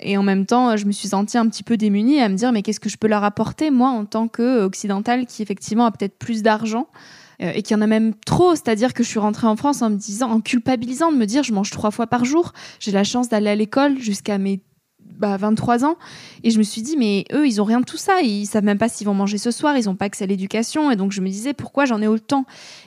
[0.00, 2.52] Et en même temps, je me suis sentie un petit peu démunie à me dire,
[2.52, 6.18] mais qu'est-ce que je peux leur apporter, moi, en tant qu'occidentale, qui effectivement a peut-être
[6.18, 6.88] plus d'argent
[7.40, 9.90] euh, et qui en a même trop, c'est-à-dire que je suis rentrée en France en
[9.90, 13.04] me disant, en culpabilisant de me dire, je mange trois fois par jour, j'ai la
[13.04, 14.60] chance d'aller à l'école jusqu'à mes
[15.18, 15.96] bah, 23 ans.
[16.44, 18.20] Et je me suis dit, mais eux, ils ont rien de tout ça.
[18.22, 19.76] Ils savent même pas s'ils vont manger ce soir.
[19.76, 20.90] Ils ont pas accès à l'éducation.
[20.90, 22.44] Et donc, je me disais, pourquoi j'en ai autant?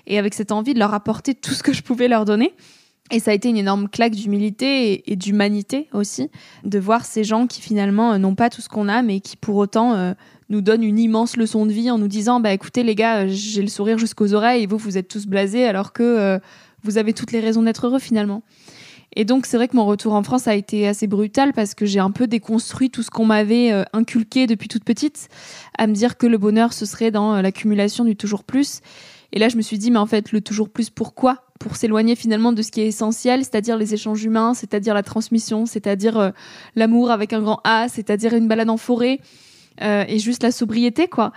[0.07, 2.53] Et avec cette envie de leur apporter tout ce que je pouvais leur donner.
[3.11, 6.31] Et ça a été une énorme claque d'humilité et, d'humanité aussi,
[6.63, 9.37] de voir ces gens qui finalement euh, n'ont pas tout ce qu'on a, mais qui
[9.37, 10.13] pour autant euh,
[10.49, 13.27] nous donnent une immense leçon de vie en nous disant, bah écoutez les gars, euh,
[13.29, 16.39] j'ai le sourire jusqu'aux oreilles et vous, vous êtes tous blasés alors que
[16.83, 18.41] vous avez toutes les raisons d'être heureux finalement.
[19.15, 21.85] Et donc c'est vrai que mon retour en France a été assez brutal parce que
[21.85, 25.29] j'ai un peu déconstruit tout ce qu'on m'avait inculqué depuis toute petite,
[25.77, 28.81] à me dire que le bonheur ce serait dans l'accumulation du toujours plus.
[29.31, 31.45] Et là je me suis dit mais en fait le toujours plus pourquoi?
[31.59, 35.65] Pour s'éloigner finalement de ce qui est essentiel, c'est-à-dire les échanges humains, c'est-à-dire la transmission,
[35.65, 36.29] c'est-à-dire euh,
[36.75, 39.19] l'amour avec un grand A, c'est-à-dire une balade en forêt
[39.81, 41.31] euh, et juste la sobriété, quoi.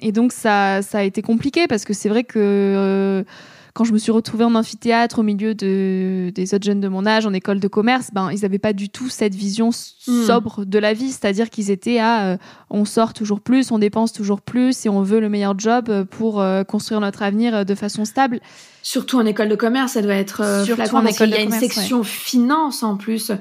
[0.00, 3.24] Et donc ça, ça a été compliqué parce que c'est vrai que euh,
[3.74, 7.06] quand je me suis retrouvée en amphithéâtre au milieu de, des autres jeunes de mon
[7.06, 10.26] âge en école de commerce, ben ils n'avaient pas du tout cette vision hmm.
[10.26, 12.36] sobre de la vie, c'est-à-dire qu'ils étaient à euh,
[12.70, 16.40] on sort toujours plus, on dépense toujours plus et on veut le meilleur job pour
[16.40, 18.40] euh, construire notre avenir euh, de façon stable.
[18.82, 21.28] Surtout en école de commerce, ça doit être surtout en école.
[21.28, 23.32] Il y a une section finance en plus,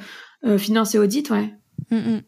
[0.58, 1.54] finance et audit, ouais.
[1.89, 2.22] Mm, mm.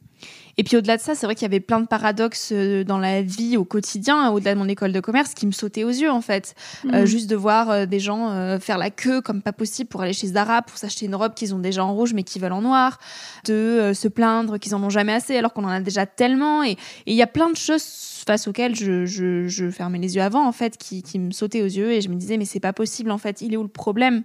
[0.57, 2.99] Et puis au-delà de ça, c'est vrai qu'il y avait plein de paradoxes euh, dans
[2.99, 6.11] la vie au quotidien, au-delà de mon école de commerce, qui me sautaient aux yeux
[6.11, 6.55] en fait.
[6.85, 7.05] Euh, mhm.
[7.05, 8.13] juste de voir euh, des gens
[8.59, 11.55] faire la queue comme pas possible pour aller chez Zara pour s'acheter une robe qu'ils
[11.55, 12.99] ont déjà en rouge mais qu'ils veulent en noir,
[13.45, 16.63] de se plaindre qu'ils en ont jamais assez alors qu'on en a déjà tellement.
[16.63, 17.83] Et il y a plein de choses
[18.25, 21.61] face auxquelles je, je, je, fermais les yeux avant en fait, qui, qui me sautaient
[21.61, 23.63] aux yeux et je me disais mais c'est pas possible en fait, il est où
[23.63, 24.23] le problème?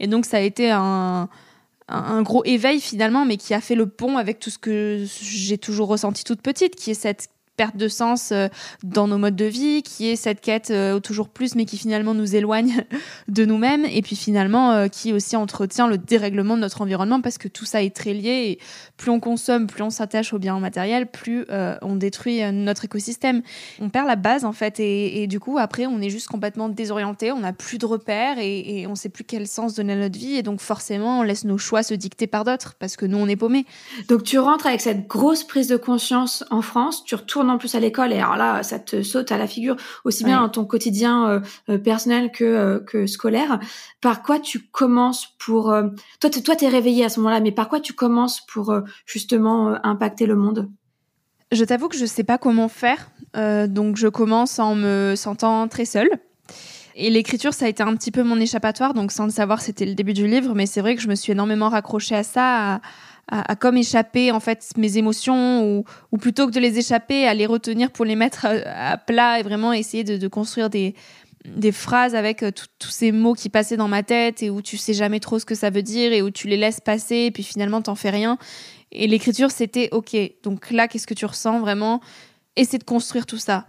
[0.00, 1.28] Et donc ça a été un
[1.88, 5.58] un gros éveil finalement, mais qui a fait le pont avec tout ce que j'ai
[5.58, 8.48] toujours ressenti toute petite, qui est cette perte de sens euh,
[8.82, 12.14] dans nos modes de vie, qui est cette quête euh, toujours plus, mais qui finalement
[12.14, 12.84] nous éloigne
[13.28, 17.38] de nous-mêmes, et puis finalement euh, qui aussi entretient le dérèglement de notre environnement, parce
[17.38, 18.58] que tout ça est très lié, et
[18.96, 21.46] plus on consomme, plus on s'attache aux biens matériels, plus
[21.82, 23.42] on détruit notre écosystème.
[23.80, 27.32] On perd la base en fait, et, du coup après on est juste complètement désorienté,
[27.32, 30.18] on n'a plus de repères, et, et on sait plus quel sens donner à notre
[30.18, 33.18] vie, et donc forcément on laisse nos choix se dicter par d'autres, parce que nous
[33.18, 33.66] on est paumés.
[34.08, 37.74] Donc tu rentres avec cette grosse prise de conscience en France, tu retournes en plus
[37.74, 40.64] à l'école et alors là ça te saute à la figure aussi bien dans ton
[40.64, 43.60] quotidien euh, euh, personnel que euh, que scolaire.
[44.00, 45.74] Par quoi tu commences pour
[46.20, 48.74] toi tu toi t'es réveillé à ce moment-là mais par quoi tu commences pour
[49.06, 50.70] justement impacter le monde?
[51.52, 53.10] Je t'avoue que je sais pas comment faire
[53.68, 56.08] donc je commence en me sentant très seule.
[56.96, 59.84] Et l'écriture, ça a été un petit peu mon échappatoire, donc sans le savoir, c'était
[59.84, 62.74] le début du livre, mais c'est vrai que je me suis énormément raccrochée à ça,
[62.74, 62.80] à,
[63.28, 67.34] à, comme échapper en fait mes émotions ou, ou, plutôt que de les échapper, à
[67.34, 70.94] les retenir pour les mettre à, plat et vraiment essayer de, construire des,
[71.44, 74.76] des phrases avec euh, tous ces mots qui passaient dans ma tête et où tu
[74.76, 77.30] sais jamais trop ce que ça veut dire et où tu les laisses passer et
[77.30, 78.38] puis finalement t'en fais rien.
[78.92, 80.16] Et l'écriture c'était ok.
[80.42, 82.00] Donc là qu'est-ce que tu ressens vraiment?
[82.56, 83.66] Essaie de construire tout ça.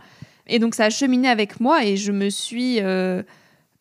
[0.48, 3.24] Et donc ça a cheminé avec moi et je me suis euh,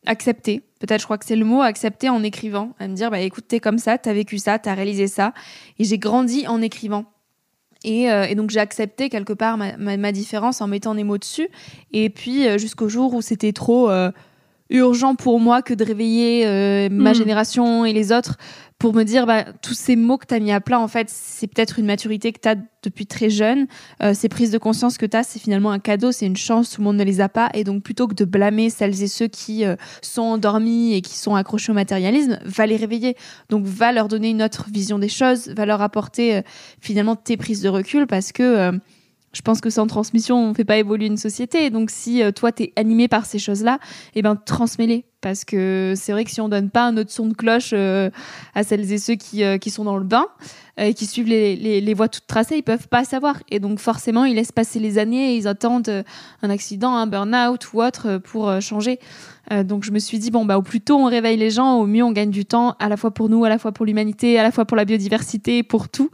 [0.07, 0.63] accepter.
[0.81, 2.75] Peut-être, je crois que c'est le mot, accepter en écrivant.
[2.79, 5.33] À me dire, bah, écoute, t'es comme ça, t'as vécu ça, t'as réalisé ça.
[5.79, 7.07] Et j'ai grandi en écrivant.
[7.85, 11.49] Et, euh, et donc, j'ai accepté quelque part ma, différence en mettant des mots dessus.
[11.93, 14.11] Et puis, euh, jusqu'au jour où c'était trop euh,
[14.71, 17.15] urgent pour moi que de réveiller ma mm.
[17.15, 18.37] génération et les autres
[18.79, 21.09] pour me dire bah, tous ces mots que tu as mis à plat, en fait,
[21.09, 23.67] c'est peut-être une maturité que tu as depuis très jeune.
[24.03, 26.71] Euh, ces prises de conscience que tu as, c'est finalement un cadeau, c'est une chance,
[26.71, 27.49] tout le monde ne les a pas.
[27.55, 31.17] Et donc, plutôt que de blâmer celles et ceux qui euh, sont endormis et qui
[31.17, 33.17] sont accrochés au matérialisme, va les réveiller.
[33.49, 36.43] Donc, va leur donner une autre vision des choses, va leur apporter euh,
[36.81, 38.79] finalement tes prises de recul parce que
[39.35, 41.71] je pense que sans transmission, on ne fait pas évoluer une société.
[41.71, 43.79] Donc, si toi, tu es animé par ces choses-là,
[44.15, 47.27] eh ben, transmets-les parce que c'est vrai que si on donne pas un autre son
[47.27, 48.11] de cloche euh,
[48.55, 50.27] à celles et ceux qui, qui sont dans le bain
[50.77, 53.37] et qui suivent les, les, les, voies toutes tracées, ils peuvent pas savoir.
[53.49, 56.05] Et donc forcément, ils laissent passer les années et ils attendent
[56.43, 58.99] un accident, un burn-out ou autre pour changer.
[59.53, 61.77] Euh, donc je me suis dit bon bah au plus tôt on réveille les gens,
[61.77, 63.85] au mieux on gagne du temps à la fois pour nous, à la fois pour
[63.85, 66.11] l'humanité, à la fois pour la biodiversité, pour tout.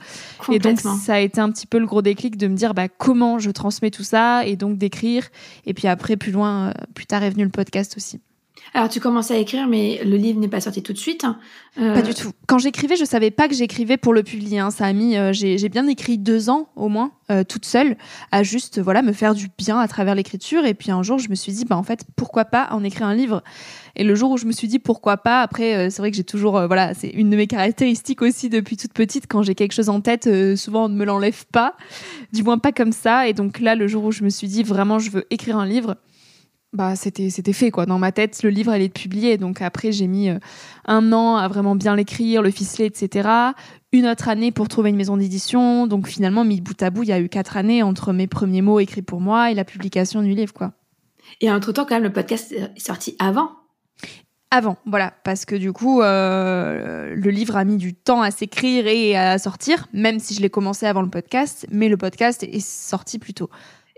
[0.50, 2.88] Et donc ça a été un petit peu le gros déclic de me dire bah
[2.88, 5.28] comment je transmets tout ça et donc d'écrire.
[5.66, 8.20] Et puis après plus loin, euh, plus tard est venu le podcast aussi.
[8.72, 11.24] Alors tu commences à écrire, mais le livre n'est pas sorti tout de suite.
[11.24, 11.38] Hein.
[11.78, 12.30] Euh, pas du tout.
[12.46, 14.60] Quand j'écrivais, je savais pas que j'écrivais pour le publier.
[14.60, 14.70] Hein.
[14.70, 17.96] Ça a mis, euh, j'ai bien écrit deux ans au moins, euh, toute seule,
[18.30, 20.64] à juste voilà me faire du bien à travers l'écriture.
[20.66, 23.08] Et puis un jour, je me suis dit, bah en fait, pourquoi pas en écrire
[23.08, 23.42] un livre?
[23.96, 26.24] Et le jour où je me suis dit pourquoi pas, après, c'est vrai que j'ai
[26.24, 29.24] toujours, voilà, c'est une de mes caractéristiques aussi depuis toute petite.
[29.28, 31.74] Quand j'ai quelque chose en tête, souvent on ne me l'enlève pas,
[32.32, 33.26] du moins pas comme ça.
[33.26, 35.66] Et donc là, le jour où je me suis dit vraiment, je veux écrire un
[35.66, 35.96] livre
[36.72, 37.84] bah c'était c'était fait quoi.
[37.84, 39.38] Dans ma tête le livre allait être publié.
[39.38, 40.38] Donc après j'ai mis euh,
[40.84, 43.28] un an à vraiment bien l'écrire le ficeler etc
[43.92, 45.86] une autre année pour trouver une maison d'édition.
[45.86, 48.62] Donc finalement mis bout à bout il y a eu quatre années entre mes premiers
[48.62, 50.72] mots écrits pour moi et la publication du livre quoi.
[51.40, 53.50] Et entre temps quand même le podcast est sorti avant.
[54.52, 58.88] Avant, voilà, parce que du coup, euh, le livre a mis du temps à s'écrire
[58.88, 62.58] et à sortir, même si je l'ai commencé avant le podcast, mais le podcast est
[62.58, 63.48] sorti plus tôt.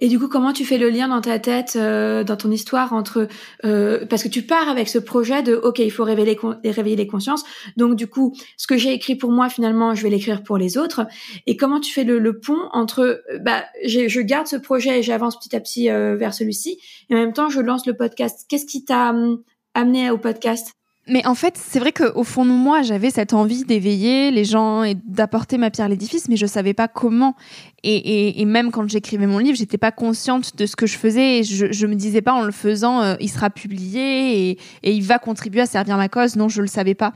[0.02, 2.92] Et du coup, comment tu fais le lien dans ta tête, euh, dans ton histoire
[2.92, 3.28] entre
[3.64, 7.06] euh, parce que tu pars avec ce projet de ok, il faut révéler réveiller les
[7.06, 7.44] consciences.
[7.76, 10.76] Donc du coup, ce que j'ai écrit pour moi, finalement, je vais l'écrire pour les
[10.76, 11.06] autres.
[11.46, 15.54] Et comment tu fais le, pont entre bah je garde ce projet et j'avance petit
[15.54, 18.46] à petit euh, vers celui-ci, et en même temps, je lance le podcast.
[18.48, 19.40] Qu'est-ce qui t'a hum,
[19.74, 20.72] amené au podcast?
[21.08, 24.84] Mais en fait, c'est vrai qu'au fond de moi, j'avais cette envie d'éveiller les gens
[24.84, 27.34] et d'apporter ma pierre à l'édifice, mais je savais pas comment.
[27.82, 30.96] Et, et, et même quand j'écrivais mon livre, j'étais pas consciente de ce que je
[30.96, 31.42] faisais.
[31.42, 35.02] Je, je me disais pas en le faisant, euh, il sera publié et, et, il
[35.02, 36.36] va contribuer à servir ma cause.
[36.36, 37.14] Non, je le savais pas.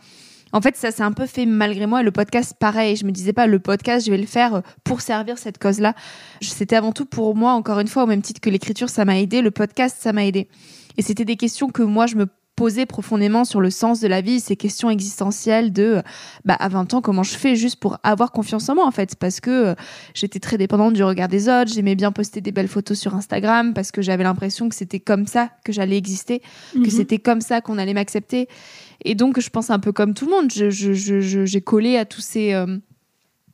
[0.52, 2.02] En fait, ça s'est un peu fait malgré moi.
[2.02, 2.96] Le podcast, pareil.
[2.96, 5.94] Je me disais pas, le podcast, je vais le faire pour servir cette cause-là.
[6.40, 9.20] C'était avant tout pour moi, encore une fois, au même titre que l'écriture, ça m'a
[9.20, 9.42] aidé.
[9.42, 10.48] Le podcast, ça m'a aidé.
[10.96, 14.22] Et c'était des questions que moi, je me poser profondément sur le sens de la
[14.22, 16.02] vie, ces questions existentielles de
[16.44, 19.14] bah, à 20 ans, comment je fais juste pour avoir confiance en moi en fait?
[19.14, 19.74] Parce que euh,
[20.14, 23.74] j'étais très dépendante du regard des autres, j'aimais bien poster des belles photos sur Instagram
[23.74, 26.40] parce que j'avais l'impression que c'était comme ça que j'allais exister,
[26.72, 26.90] que mhm.
[26.90, 28.48] c'était comme ça qu'on allait m'accepter.
[29.04, 32.04] Et donc, je pense un peu comme tout le monde, j'ai je, je, collé à
[32.04, 32.54] tous ces.
[32.54, 32.78] Euh,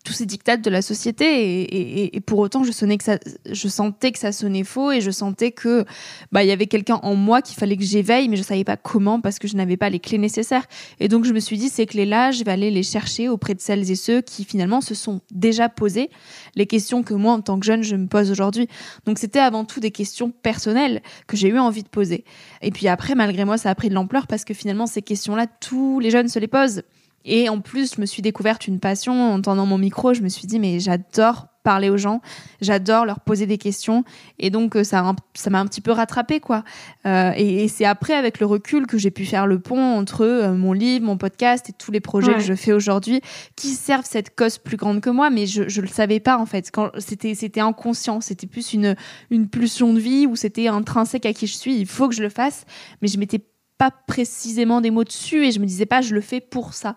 [0.05, 3.19] tous ces dictats de la société et, pour autant je sonnais que ça
[3.51, 5.85] je sentais que ça sonnait faux et je sentais que
[6.33, 8.77] bah il y avait quelqu'un en moi qu'il fallait que j'éveille mais je savais pas
[8.77, 10.67] comment parce que je n'avais pas les clés nécessaires.
[11.01, 13.55] Et donc je me suis dit ces clés là je vais aller les chercher auprès
[13.55, 16.11] de celles et ceux qui finalement se sont déjà posées
[16.55, 18.69] les questions que moi en tant que jeune je me pose aujourd'hui.
[19.07, 22.25] Donc c'était avant tout des questions personnelles que j'ai eu envie de poser.
[22.61, 25.37] Et puis après malgré moi ça a pris de l'ampleur parce que finalement ces questions
[25.37, 26.83] là tous les jeunes se les posent
[27.25, 30.15] et en plus, je me suis découverte une passion en entendant mon micro.
[30.15, 32.21] Je me suis dit, mais j'adore parler aux gens,
[32.61, 34.05] j'adore leur poser des questions.
[34.39, 36.65] Et donc, euh, ça, ça m'a un petit peu rattrapé, quoi.
[37.07, 40.55] Euh, et, c'est après, avec le recul, que j'ai pu faire le pont entre euh,
[40.55, 43.21] mon livre, mon podcast et tous les projets que je fais aujourd'hui,
[43.57, 45.31] qui servent cette cause plus grande que moi.
[45.31, 46.71] Mais je, je le savais pas, en fait.
[46.73, 48.21] Quand c'était, c'était inconscient.
[48.21, 48.97] C'était plus une,
[49.31, 51.77] une pulsion de vie ou c'était intrinsèque à qui je suis.
[51.77, 52.65] Il faut que je le fasse.
[53.01, 53.41] Mais je m'étais
[53.83, 56.95] pas précisément des mots dessus et je me disais pas je le fais pour ça.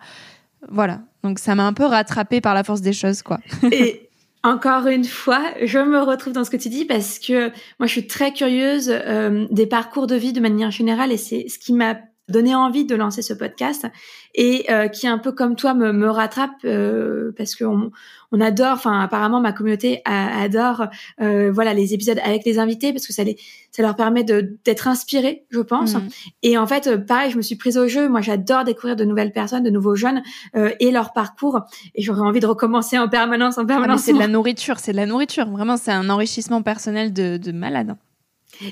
[0.69, 1.02] Voilà.
[1.24, 3.39] Donc ça m'a un peu rattrapé par la force des choses quoi.
[3.71, 4.08] et
[4.43, 7.91] encore une fois, je me retrouve dans ce que tu dis parce que moi je
[7.91, 11.74] suis très curieuse euh, des parcours de vie de manière générale et c'est ce qui
[11.74, 13.86] m'a donné envie de lancer ce podcast
[14.34, 17.92] et euh, qui un peu comme toi me, me rattrape euh, parce qu'on
[18.32, 20.88] on adore, enfin apparemment ma communauté adore
[21.22, 23.38] euh, voilà les épisodes avec les invités parce que ça les
[23.72, 25.96] ça leur permet de d'être inspirés, je pense.
[25.96, 26.08] Mm.
[26.44, 28.08] Et en fait, pareil, je me suis prise au jeu.
[28.08, 31.60] Moi, j'adore découvrir de nouvelles personnes, de nouveaux jeunes et leur parcours.
[31.94, 34.04] Et j'aurais envie de recommencer en permanence, en ah, permanence.
[34.04, 35.46] c'est de la nourriture, c'est de la nourriture.
[35.50, 37.98] Vraiment, c'est un enrichissement personnel de, de malade.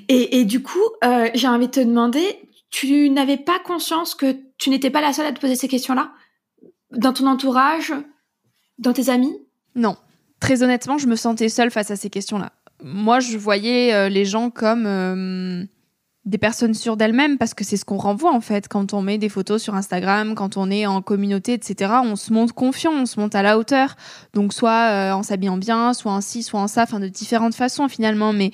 [0.10, 2.38] Et, et, du coup, euh, j'ai envie de te demander,
[2.74, 6.12] tu n'avais pas conscience que tu n'étais pas la seule à te poser ces questions-là?
[6.92, 7.94] Dans ton entourage?
[8.80, 9.38] Dans tes amis?
[9.76, 9.96] Non.
[10.40, 12.52] Très honnêtement, je me sentais seule face à ces questions-là.
[12.84, 15.64] Moi, je voyais euh, les gens comme euh,
[16.26, 19.20] des personnes sûres d'elles-mêmes parce que c'est ce qu'on renvoie en fait quand on met
[19.20, 21.94] des photos sur Instagram, quand on est en communauté, etc.
[22.04, 23.96] On se montre confiant, on se monte à la hauteur.
[24.34, 27.54] Donc soit euh, en s'habillant bien, soit en ci, soit en ça, enfin de différentes
[27.54, 28.34] façons finalement.
[28.34, 28.50] Mais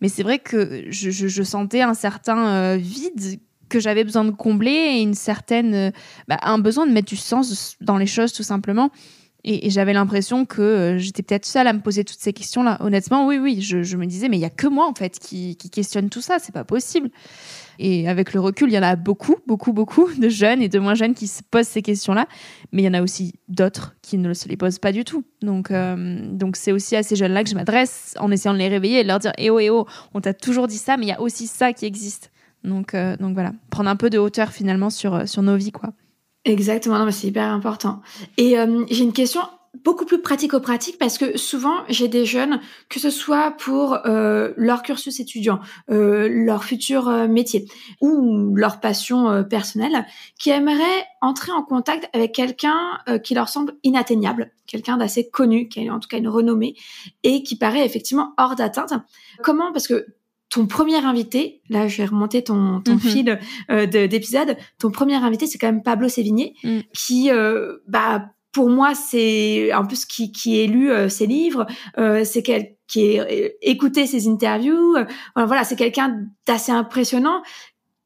[0.00, 3.38] mais c'est vrai que je, je, sentais un certain vide
[3.70, 5.90] que j'avais besoin de combler et une certaine, euh,
[6.28, 8.90] bah, un besoin de mettre du sens dans les choses tout simplement.
[9.44, 12.76] Et, j'avais l'impression que euh, j'étais peut-être seule à me poser toutes ces questions-là.
[12.80, 15.56] Honnêtement, oui, oui, je, me disais, mais il y a que moi en fait qui,
[15.56, 17.10] questionne tout ça, c'est pas possible.
[17.78, 20.78] Et avec le recul, il y en a beaucoup, beaucoup, beaucoup de jeunes et de
[20.78, 22.26] moins jeunes qui se posent ces questions-là.
[22.72, 25.24] Mais il y en a aussi d'autres qui ne se les posent pas du tout.
[25.40, 28.68] Donc, euh, donc c'est aussi à ces jeunes-là que je m'adresse en essayant de les
[28.68, 31.06] réveiller et de leur dire, eh oh, eh oh, on t'a toujours dit ça, mais
[31.06, 32.30] il y a aussi ça qui existe.
[32.64, 35.92] Donc, euh, donc voilà, prendre un peu de hauteur finalement sur, sur nos vies, quoi.
[36.44, 38.00] Exactement, c'est hyper important.
[38.38, 39.42] Et euh, j'ai une question
[39.84, 44.82] beaucoup plus pratico-pratique parce que souvent j'ai des jeunes, que ce soit pour euh, leur
[44.82, 47.66] cursus étudiant, euh, leur futur euh, métier
[48.00, 50.06] ou leur passion euh, personnelle,
[50.38, 55.68] qui aimeraient entrer en contact avec quelqu'un euh, qui leur semble inatteignable, quelqu'un d'assez connu,
[55.68, 56.74] qui a en tout cas une renommée
[57.22, 58.92] et qui paraît effectivement hors d'atteinte.
[59.42, 60.06] Comment Parce que
[60.50, 63.00] ton premier invité, là je vais remonter ton, ton mhm.
[63.00, 63.38] fil
[63.70, 66.80] euh, d'épisode, ton premier invité c'est quand même Pablo Sévigné, mm.
[66.92, 71.66] qui euh, bah pour moi c'est peu ce qui, qui lu euh, ses livres,
[71.98, 74.96] euh, c'est quel qui est écouté ses interviews,
[75.36, 77.40] voilà c'est quelqu'un d'assez impressionnant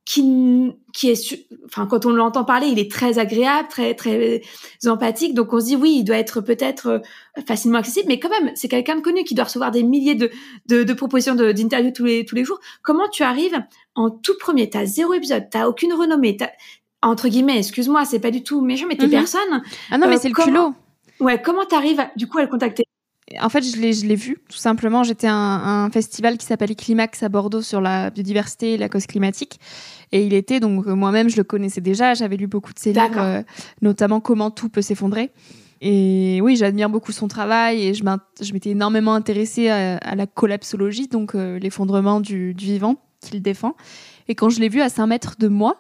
[0.04, 4.42] qui qui est enfin quand on l'entend parler il est très agréable très très
[4.86, 5.34] empathique.
[5.34, 6.98] Donc on se dit oui il doit être peut-être euh,
[7.46, 8.06] facilement accessible.
[8.08, 10.30] Mais quand même c'est quelqu'un de connu qui doit recevoir des milliers de
[10.66, 12.60] de, de propositions d'interviews tous les tous les jours.
[12.82, 13.58] Comment tu arrives
[13.94, 16.50] en tout premier t'as zéro épisode t'as aucune renommée t'as
[17.00, 19.62] entre guillemets excuse-moi c'est pas du tout méchant mais t'es mm personne.
[19.90, 20.74] Ah non mais euh, c'est le culot.
[21.18, 22.84] Ouais comment t'arrives du coup à le contacter?
[23.40, 25.02] En fait, je l'ai, je l'ai vu, tout simplement.
[25.02, 28.90] J'étais à un, un festival qui s'appelle Climax à Bordeaux sur la biodiversité et la
[28.90, 29.58] cause climatique.
[30.12, 32.14] Et il était, donc euh, moi-même, je le connaissais déjà.
[32.14, 33.42] J'avais lu beaucoup de ses livres, euh,
[33.82, 35.30] notamment Comment tout peut s'effondrer.
[35.80, 38.04] Et oui, j'admire beaucoup son travail et je,
[38.52, 43.76] m'étais énormément intéressée à, la collapsologie, donc euh, l'effondrement du, du vivant qu'il défend.
[44.28, 45.76] Et quand je l'ai vu à 5 mètres de moi,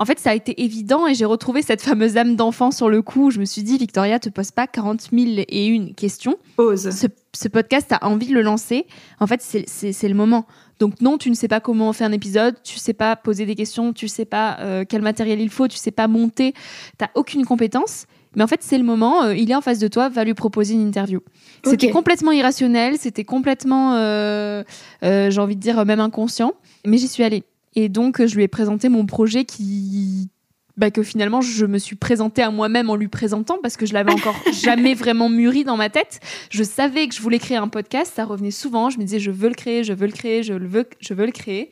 [0.00, 3.02] en fait, ça a été évident et j'ai retrouvé cette fameuse âme d'enfant sur le
[3.02, 3.30] coup.
[3.30, 6.38] Je me suis dit, Victoria, te pose pas 40 000 et une questions.
[6.56, 6.88] Pose.
[7.34, 8.86] Ce, podcast, tu as envie de le lancer.
[9.20, 10.46] En fait, c'est le moment.
[10.80, 13.54] Donc non, tu ne sais pas comment faire un épisode, tu sais pas poser des
[13.54, 16.54] questions, tu sais pas euh, quel matériel il faut, tu sais pas monter,
[16.98, 18.06] tu aucune compétence.
[18.34, 20.34] Mais en fait, c'est le moment, euh, il est en face de toi, va lui
[20.34, 21.20] proposer une interview.
[21.64, 24.62] C'était complètement irrationnel, c'était complètement, euh,
[25.02, 26.54] j'ai envie de dire, même inconscient.
[26.86, 27.44] Mais j'y suis allée.
[27.74, 30.30] Et donc, je lui ai présenté mon projet qui,
[30.76, 33.92] bah, que finalement, je me suis présentée à moi-même en lui présentant parce que je
[33.92, 36.20] l'avais encore jamais vraiment mûri dans ma tête.
[36.50, 38.90] Je savais que je voulais créer un podcast, ça revenait souvent.
[38.90, 41.14] Je me disais, je veux le créer, je veux le créer, je le veux, je
[41.14, 41.70] veux le créer.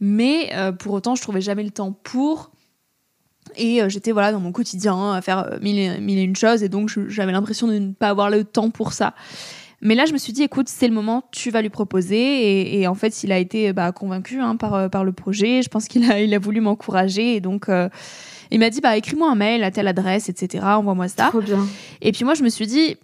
[0.00, 2.52] Mais euh, pour autant, je trouvais jamais le temps pour.
[3.56, 6.36] Et euh, j'étais voilà dans mon quotidien à faire euh, mille, et, mille et une
[6.36, 9.14] choses et donc j'avais l'impression de ne pas avoir le temps pour ça.
[9.80, 12.80] Mais là, je me suis dit, écoute, c'est le moment, tu vas lui proposer.
[12.80, 15.62] Et, en fait, il a été bah, convaincu hein, par, euh, par le projet.
[15.62, 17.36] Je pense qu'il a, il a voulu m'encourager.
[17.36, 17.88] Et donc, euh,
[18.50, 20.64] il m'a dit, bah, écris-moi un mail à telle adresse, etc.
[20.64, 21.28] Envoie-moi ça.
[21.28, 21.64] Trop bien.
[22.00, 22.96] Et puis moi, je me suis dit,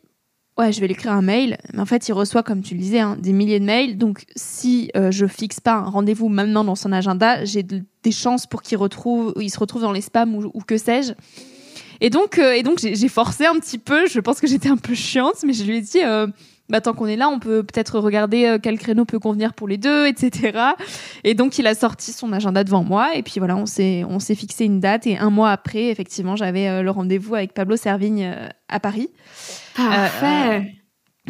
[0.58, 1.58] ouais, je vais lui écrire un mail.
[1.74, 3.96] Mais en fait, il reçoit, comme tu le disais, hein, des milliers de mails.
[3.96, 8.46] Donc, si euh, je fixe pas un rendez-vous maintenant dans son agenda, j'ai des chances
[8.46, 11.12] pour qu'il retrouve, il se retrouve dans les spams ou, que sais-je.
[12.00, 14.08] Et donc, et donc j'ai forcé un petit peu.
[14.08, 16.00] Je pense que j'étais un peu chiante, mais je lui ai dit
[16.70, 19.68] bah, tant qu'on est là, on peut peut-être regarder euh, quel créneau peut convenir pour
[19.68, 20.59] les deux, etc.
[21.22, 23.14] Et donc, il a sorti son agenda devant moi.
[23.14, 25.07] Et puis voilà, on s'est, on s'est fixé une date.
[25.07, 29.11] Et un mois après, effectivement, j'avais euh, le rendez-vous avec Pablo Servigne euh, à Paris.
[29.77, 30.74] Parfait.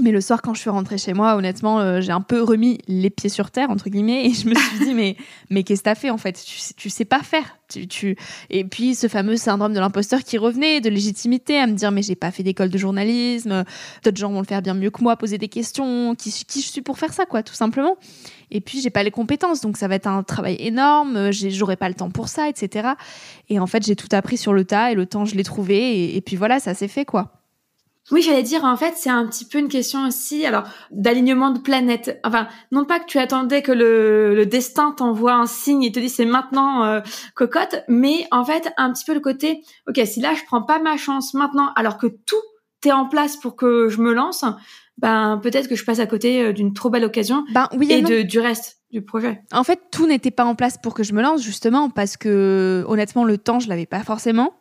[0.03, 2.79] Mais le soir, quand je suis rentrée chez moi, honnêtement, euh, j'ai un peu remis
[2.89, 5.17] les pieds sur terre, entre guillemets, et je me suis dit, mais,
[5.51, 6.33] mais qu'est-ce que t'as fait, en fait?
[6.45, 7.59] Tu, tu sais pas faire.
[7.69, 8.17] Tu.
[8.51, 12.03] Et puis, ce fameux syndrome de l'imposteur qui revenait, de légitimité, à me dire, mais
[12.03, 13.63] j'ai pas fait d'école de journalisme,
[14.03, 16.67] d'autres gens vont le faire bien mieux que moi, poser des questions, qui, qui je
[16.67, 17.97] suis pour faire ça, quoi, tout simplement.
[18.51, 21.89] Et puis, j'ai pas les compétences, donc ça va être un travail énorme, j'aurai pas
[21.89, 22.89] le temps pour ça, etc.
[23.49, 25.77] Et en fait, j'ai tout appris sur le tas, et le temps, je l'ai trouvé,
[25.77, 27.44] et, et puis voilà, ça s'est fait, quoi.
[28.11, 31.59] Oui, j'allais dire, en fait, c'est un petit peu une question aussi, alors, d'alignement de
[31.59, 32.21] planète.
[32.23, 35.99] Enfin, non pas que tu attendais que le, le destin t'envoie un signe et te
[35.99, 37.01] dit c'est maintenant euh,
[37.35, 40.79] cocotte, mais en fait, un petit peu le côté, ok, si là, je prends pas
[40.81, 42.43] ma chance maintenant, alors que tout
[42.85, 44.45] est en place pour que je me lance,
[44.99, 48.03] ben, peut-être que je passe à côté euh, d'une trop belle occasion ben, oui et,
[48.03, 49.43] de, du reste du projet.
[49.53, 52.85] En fait, tout n'était pas en place pour que je me lance, justement, parce que,
[52.87, 54.55] honnêtement, le temps, je l'avais pas forcément.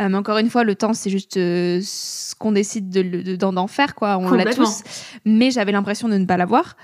[0.00, 3.62] Euh, mais encore une fois, le temps, c'est juste euh, ce qu'on décide d'en de,
[3.62, 4.16] de, faire, quoi.
[4.16, 4.82] On l'a tous.
[5.26, 6.76] Mais j'avais l'impression de ne pas l'avoir.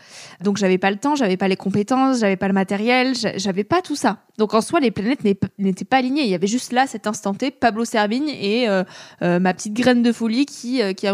[0.43, 3.81] Donc, j'avais pas le temps, j'avais pas les compétences, j'avais pas le matériel, j'avais pas
[3.81, 4.19] tout ça.
[4.37, 6.23] Donc, en soi, les planètes n'étaient pas alignées.
[6.23, 8.85] Il y avait juste là, cet instant T, Pablo Servigne et euh,
[9.21, 11.07] ma petite graine de folie qui, qui,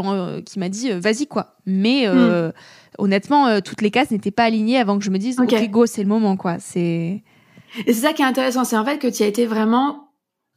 [0.44, 1.54] qui m'a dit, vas-y, quoi.
[1.64, 2.52] Mais, hmm.
[2.98, 6.02] honnêtement, toutes les cases n'étaient pas alignées avant que je me dise, ok, go, c'est
[6.02, 6.56] le moment, quoi.
[6.58, 7.22] C'est.
[7.86, 10.04] Et c'est ça qui est intéressant, c'est en fait que tu as été vraiment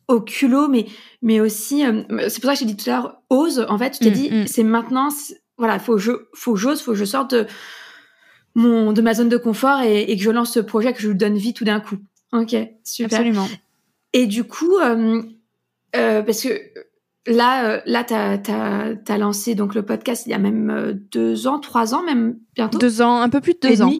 [0.07, 0.85] au culot, mais
[1.21, 3.65] mais aussi, euh, c'est pour ça que j'ai dit tout à l'heure, ose.
[3.69, 4.47] En fait, je t'ai mm, dit, mm.
[4.47, 5.09] c'est maintenant,
[5.57, 7.45] voilà, faut je, faut j'ose, faut que je sorte de
[8.55, 11.09] mon de ma zone de confort et, et, que je lance ce projet, que je
[11.09, 11.97] lui donne vie tout d'un coup.
[12.33, 13.19] Ok, super.
[13.19, 13.47] Absolument.
[14.13, 15.21] Et du coup, euh,
[15.95, 16.59] euh, parce que
[17.27, 21.59] là, là, t'as as, as, lancé donc le podcast il y a même deux ans,
[21.59, 22.77] trois ans même bientôt?
[22.77, 23.93] Deux ans, un peu plus de deux ans.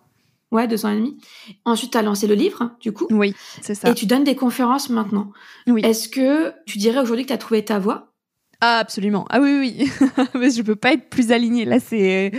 [0.52, 1.18] Ouais, deux ans et demi.
[1.66, 3.08] Ensuite, tu as lancé le livre, du coup.
[3.12, 3.90] Oui, c'est ça.
[3.90, 5.32] Et tu donnes des conférences maintenant.
[5.68, 5.82] Oui.
[5.84, 8.14] Est-ce que tu dirais aujourd'hui que tu as trouvé ta voie?
[8.62, 9.26] Ah, absolument.
[9.30, 9.92] Ah oui, oui.
[10.36, 11.66] Mais je peux pas être plus alignée.
[11.66, 12.32] Là, c'est.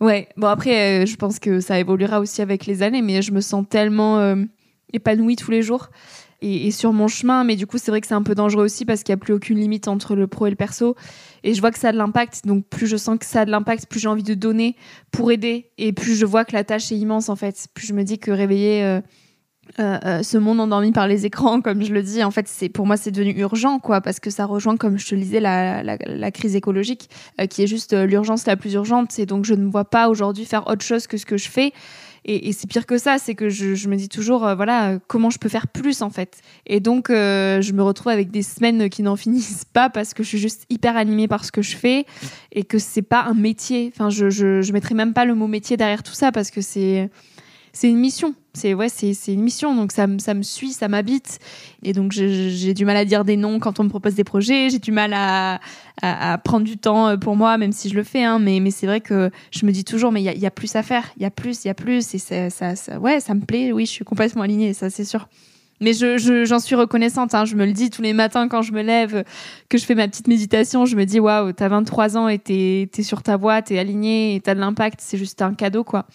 [0.00, 0.28] Ouais.
[0.36, 3.64] Bon, après, je pense que ça évoluera aussi avec les années, mais je me sens
[3.68, 4.34] tellement euh,
[4.92, 5.88] épanouie tous les jours
[6.44, 7.44] et, sur mon chemin.
[7.44, 9.22] Mais du coup, c'est vrai que c'est un peu dangereux aussi parce qu'il n'y a
[9.22, 10.94] plus aucune limite entre le pro et le perso.
[11.42, 12.42] Et je vois que ça a de l'impact.
[12.46, 14.76] Donc, plus je sens que ça a de l'impact, plus j'ai envie de donner
[15.10, 15.70] pour aider.
[15.78, 17.66] Et plus je vois que la tâche est immense, en fait.
[17.74, 18.82] Plus je me dis que réveiller.
[18.82, 19.00] Euh,
[19.80, 22.68] euh, euh, ce monde endormi par les écrans, comme je le dis, en fait, c'est
[22.68, 25.40] pour moi c'est devenu urgent, quoi, parce que ça rejoint, comme je te le disais,
[25.40, 27.08] la, crise écologique,
[27.48, 29.18] qui est juste l'urgence la plus urgente.
[29.18, 31.72] Et donc, je ne vois pas aujourd'hui faire autre chose que ce que je fais.
[32.24, 35.30] Et, et c'est pire que ça, c'est que je, me dis toujours, euh, voilà, comment
[35.30, 36.38] je peux faire plus en fait.
[36.66, 40.22] Et donc, euh, je me retrouve avec des semaines qui n'en finissent pas parce que
[40.22, 42.06] je suis juste hyper animée par ce que je fais
[42.52, 43.92] et que c'est pas un métier.
[43.94, 46.60] Enfin, je, je, je mettrai même pas le mot métier derrière tout ça parce que
[46.60, 47.10] c'est
[47.74, 48.34] c'est une mission.
[48.54, 49.74] C'est ouais, c'est une mission.
[49.74, 51.40] Donc ça, ça me suit, ça m'habite.
[51.82, 54.70] Et donc j'ai du mal à dire des noms quand on me propose des projets.
[54.70, 55.60] J'ai du mal à,
[56.00, 58.22] à, prendre du temps euh, pour moi, même si je le fais.
[58.22, 58.38] Hein.
[58.38, 60.84] Mais, mais c'est vrai que je me dis toujours, mais il y a, plus à
[60.84, 61.04] faire.
[61.16, 62.14] Il y a plus, il y a plus.
[62.14, 62.48] Et ça,
[63.00, 63.72] ouais, ça me plaît.
[63.72, 64.72] Oui, je suis complètement alignée.
[64.72, 65.28] Ça, c'est sûr.
[65.80, 67.34] Mais j'en je, j'en suis reconnaissante.
[67.34, 67.44] Hein.
[67.44, 69.24] Je me le dis tous les matins quand je me lève,
[69.68, 70.86] que je fais ma petite méditation.
[70.86, 74.36] Je me dis, waouh, t'as 23 ans et t'es es sur ta voie, t'es alignée
[74.36, 75.00] et t'as de l'impact.
[75.02, 76.06] C'est juste un cadeau, quoi.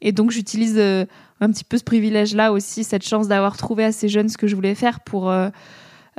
[0.00, 1.04] Et donc, j'utilise euh,
[1.40, 4.54] un petit peu ce privilège-là aussi, cette chance d'avoir trouvé assez jeune ce que je
[4.54, 5.48] voulais faire pour, euh,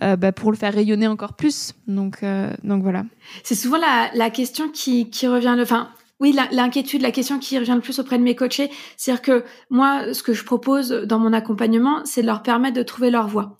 [0.01, 1.73] euh, bah, pour le faire rayonner encore plus.
[1.87, 2.23] Donc,
[2.63, 3.03] donc voilà.
[3.43, 5.55] C'est souvent la, la question qui, revient.
[5.59, 9.43] Enfin, oui, l'inquiétude, la question qui revient le plus auprès de mes coachés, c'est-à-dire que
[9.69, 13.27] moi, ce que je propose dans mon accompagnement, c'est de leur permettre de trouver leur
[13.27, 13.57] voie.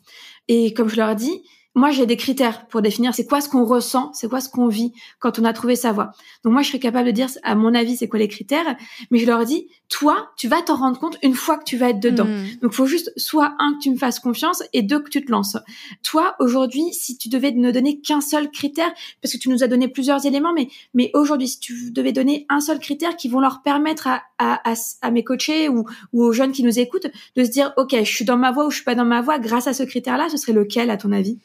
[0.48, 1.42] Et comme je leur dis,
[1.76, 4.68] moi, j'ai des critères pour définir c'est quoi ce qu'on ressent, c'est quoi ce qu'on
[4.68, 6.12] vit quand on a trouvé sa voie.
[6.44, 8.78] Donc moi, je serais capable de dire, à mon avis, c'est quoi les critères,
[9.12, 11.90] mais je leur dis, toi, tu vas t'en rendre compte une fois que tu vas
[11.90, 12.26] être dedans.
[12.26, 12.60] Donc, hmm.
[12.62, 15.32] Donc, faut juste soit un que tu me fasses confiance et deux que tu te
[15.32, 15.58] lances.
[16.02, 19.68] Toi, aujourd'hui, si tu devais ne donner qu'un seul critère, parce que tu nous as
[19.68, 23.40] donné plusieurs éléments, mais mais aujourd'hui, si tu devais donner un seul critère qui vont
[23.40, 27.08] leur permettre à à, à, à mes coachés ou, ou aux jeunes qui nous écoutent
[27.36, 29.22] de se dire, ok, je suis dans ma voie ou je suis pas dans ma
[29.22, 31.38] voie, grâce à ce critère-là, ce serait lequel à ton avis?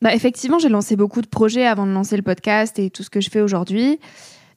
[0.00, 3.10] Bah, effectivement, j'ai lancé beaucoup de projets avant de lancer le podcast et tout ce
[3.10, 3.98] que je fais aujourd'hui.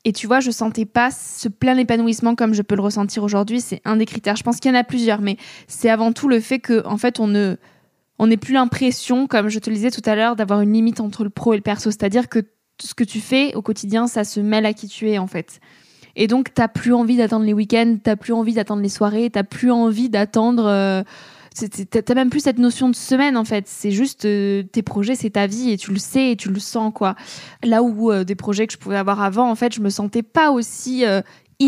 [0.04, 3.62] Et tu vois, je sentais pas ce plein épanouissement comme je peux le ressentir aujourd'hui.
[3.62, 4.36] C'est un des critères.
[4.36, 5.38] Je pense qu'il y en a plusieurs, mais
[5.68, 7.56] c'est avant tout le fait que, en fait, on ne,
[8.18, 11.00] on n'ait plus l'impression, comme je te le disais tout à l'heure, d'avoir une limite
[11.00, 11.92] entre le pro et le perso.
[11.92, 12.40] C'est-à-dire que
[12.80, 15.60] ce que tu fais au quotidien, ça se mêle à qui tu es, en fait.
[16.16, 19.44] Et donc, t'as plus envie d'attendre les week-ends, t'as plus envie d'attendre les soirées, t'as
[19.44, 20.66] plus envie d'attendre.
[20.66, 21.04] Euh,
[21.54, 23.66] T'as même plus cette notion de semaine en fait.
[23.68, 26.62] C'est juste euh, tes projets, c'est ta vie et tu le sais et tu le
[26.62, 27.16] sens quoi.
[27.62, 30.24] Là où euh, des projets que je pouvais avoir avant, en fait, je me sentais
[30.24, 31.04] pas aussi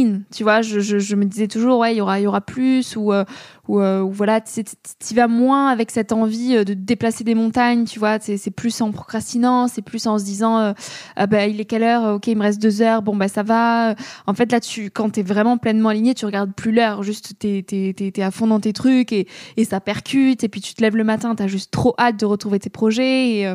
[0.01, 0.61] euh, tu vois.
[0.61, 3.23] Je, je, je, me disais toujours, ouais, il y aura, y aura plus, ou, euh,
[3.67, 7.99] ou, euh, voilà, tu vas moins avec cette envie euh, de déplacer des montagnes, tu
[7.99, 8.19] vois.
[8.19, 10.73] C'est plus en procrastinant, c'est plus en se disant,
[11.15, 13.43] ah bah, il est quelle heure Ok, il me reste deux heures, bon, bah, ça
[13.43, 13.95] va.
[14.27, 17.65] En fait, là, tu, quand t'es vraiment pleinement aligné, tu regardes plus l'heure, juste t'es
[17.69, 19.27] es, à fond dans tes trucs et,
[19.57, 22.25] et ça percute, et puis tu te lèves le matin, t'as juste trop hâte de
[22.25, 23.53] retrouver tes projets et,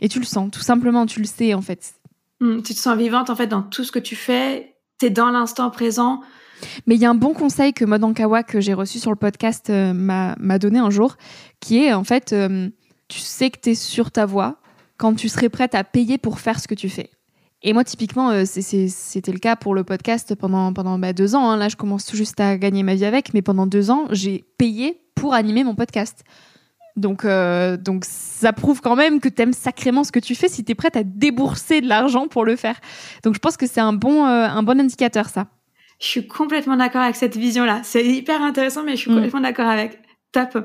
[0.00, 1.94] et tu le sens, tout simplement, tu le sais, en fait.
[2.40, 5.30] Mmh, tu te sens vivante, en fait, dans tout ce que tu fais t'es dans
[5.30, 6.20] l'instant présent.
[6.86, 9.70] Mais il y a un bon conseil que Modankawa, que j'ai reçu sur le podcast,
[9.70, 11.16] euh, m'a donné un jour,
[11.60, 12.68] qui est en fait, euh,
[13.06, 14.56] tu sais que tu es sur ta voie
[14.96, 17.10] quand tu serais prête à payer pour faire ce que tu fais.
[17.62, 21.50] Et moi, typiquement, euh, c'était le cas pour le podcast pendant, pendant bah, deux ans.
[21.50, 21.56] Hein.
[21.56, 24.44] Là, je commence tout juste à gagner ma vie avec, mais pendant deux ans, j'ai
[24.58, 26.24] payé pour animer mon podcast.
[26.98, 30.64] Donc, donc ça prouve quand même que tu aimes sacrément ce que tu fais si
[30.64, 32.76] tu es prête à débourser de l'argent pour le faire.
[33.22, 35.46] Donc je pense que c'est un bon, un bon indicateur ça.
[36.00, 37.80] Je suis complètement d'accord avec cette vision-là.
[37.82, 39.14] C'est hyper intéressant, mais je suis mm.
[39.14, 39.98] complètement d'accord avec.
[40.30, 40.58] Top.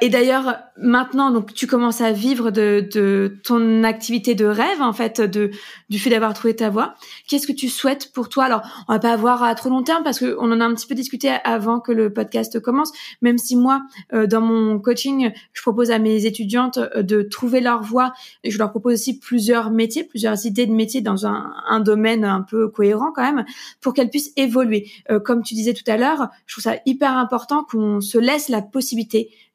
[0.00, 4.92] Et d'ailleurs, maintenant, donc tu commences à vivre de, de ton activité de rêve, en
[4.92, 5.52] fait, de
[5.88, 6.96] du fait d'avoir trouvé ta voie.
[7.28, 8.42] Qu'est-ce que tu souhaites pour toi?
[8.42, 10.88] Alors, on va pas avoir à trop long terme parce qu'on en a un petit
[10.88, 12.90] peu discuté avant que le podcast commence.
[13.22, 13.82] Même si moi,
[14.14, 18.50] euh, dans mon coaching, je propose à mes étudiantes euh, de trouver leur voie, et
[18.50, 22.42] je leur propose aussi plusieurs métiers, plusieurs idées de métiers dans un, un domaine un
[22.42, 23.44] peu cohérent quand même,
[23.80, 24.90] pour qu'elles puissent évoluer.
[25.08, 28.48] Euh, comme tu disais tout à l'heure, je trouve ça hyper important qu'on se laisse
[28.48, 29.03] la possibilité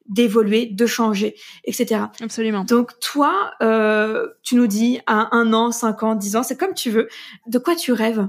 [0.06, 1.34] d'évoluer, de changer,
[1.64, 2.02] etc.
[2.20, 2.64] Absolument.
[2.64, 6.74] Donc toi, euh, tu nous dis à un an, cinq ans, dix ans, c'est comme
[6.74, 7.08] tu veux.
[7.46, 8.28] De quoi tu rêves?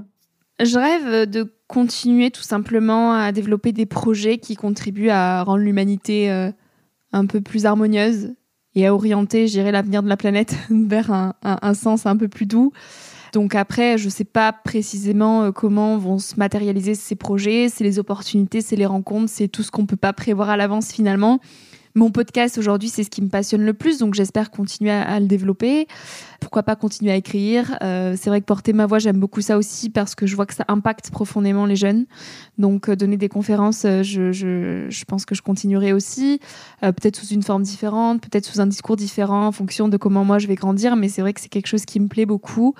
[0.62, 6.30] Je rêve de continuer tout simplement à développer des projets qui contribuent à rendre l'humanité
[6.30, 6.50] euh,
[7.12, 8.34] un peu plus harmonieuse
[8.74, 12.46] et à orienter, je l'avenir de la planète vers un, un, sens un peu plus
[12.46, 12.72] doux.
[13.32, 17.68] Donc après, je ne sais pas précisément euh, comment vont se matérialiser ces projets.
[17.70, 20.92] C'est les opportunités, c'est les rencontres, c'est tout ce qu'on peut pas prévoir à l'avance
[20.92, 21.40] finalement.
[21.94, 25.26] Mon podcast aujourd'hui, c'est ce qui me passionne le plus, donc j'espère continuer à, le
[25.26, 25.86] développer.
[26.40, 27.76] Pourquoi pas continuer à écrire?
[27.82, 30.46] Euh, C'est vrai que porter ma voix, j'aime beaucoup ça aussi parce que je vois
[30.46, 32.06] que ça impacte profondément les jeunes.
[32.56, 36.40] Donc euh, donner des conférences, je, pense que je continuerai aussi,
[36.80, 40.38] peut-être sous une forme différente, peut-être sous un discours différent en fonction de comment moi
[40.38, 42.74] je vais grandir, mais c'est vrai que c'est quelque chose qui me plaît beaucoup.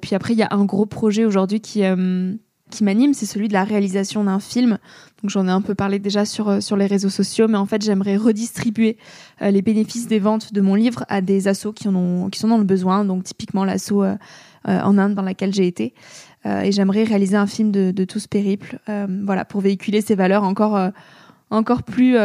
[0.00, 1.84] Puis après, il y a un gros projet aujourd'hui qui
[2.70, 4.78] qui m'anime, c'est celui de la réalisation d'un film.
[5.22, 7.66] Donc j'en ai un peu parlé déjà sur, euh, sur les réseaux sociaux, mais en
[7.66, 8.96] fait j'aimerais redistribuer
[9.42, 12.38] euh, les bénéfices des ventes de mon livre à des assos qui, en ont, qui
[12.38, 14.16] sont dans le besoin, donc typiquement l'asso euh,
[14.64, 15.94] en Inde dans laquelle j'ai été.
[16.44, 18.78] et j'aimerais réaliser un film de, de tout ce périple,
[19.24, 20.78] voilà, pour véhiculer ces valeurs encore,
[21.48, 22.16] encore plus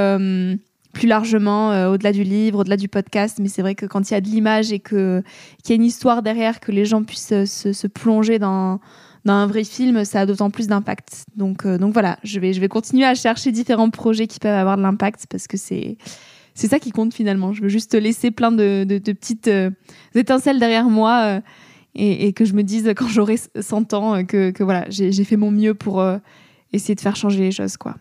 [0.95, 3.37] plus largement au-delà du livre, au-delà du podcast.
[3.39, 5.21] Mais c'est vrai que quand il y a de l'image et que
[5.63, 8.79] qu'il y a une histoire derrière, que les gens puissent se, se plonger dans
[9.25, 11.25] dans un vrai film, ça a d'autant plus d'impact.
[11.35, 14.55] Donc, euh, donc voilà, je vais, je vais continuer à chercher différents projets qui peuvent
[14.55, 15.97] avoir de l'impact parce que c'est,
[16.53, 17.51] c'est ça qui compte finalement.
[17.51, 19.71] Je veux juste laisser plein de, de, petites euh,
[20.13, 21.41] étincelles derrière moi euh,
[21.95, 25.37] et, et, que je me dise quand j'aurai 100 ans que, que voilà, j'ai fait
[25.37, 26.05] mon mieux pour
[26.73, 27.95] essayer de faire changer les choses, quoi.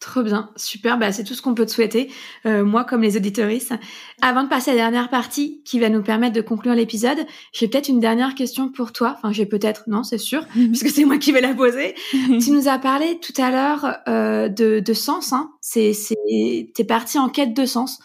[0.00, 2.10] Trop bien, super, bah, c'est tout ce qu'on peut te souhaiter,
[2.46, 3.74] euh, moi comme les auditoristes.
[4.22, 7.18] Avant de passer à la dernière partie qui va nous permettre de conclure l'épisode,
[7.52, 9.14] j'ai peut-être une dernière question pour toi.
[9.18, 10.68] Enfin, j'ai peut-être, non, c'est sûr, mhm.
[10.68, 11.94] puisque c'est moi qui vais la poser.
[12.12, 15.50] tu nous as parlé tout à l'heure euh, de, de, sens, hein.
[15.60, 17.98] c'est, c'est, t'es parti en quête de sens.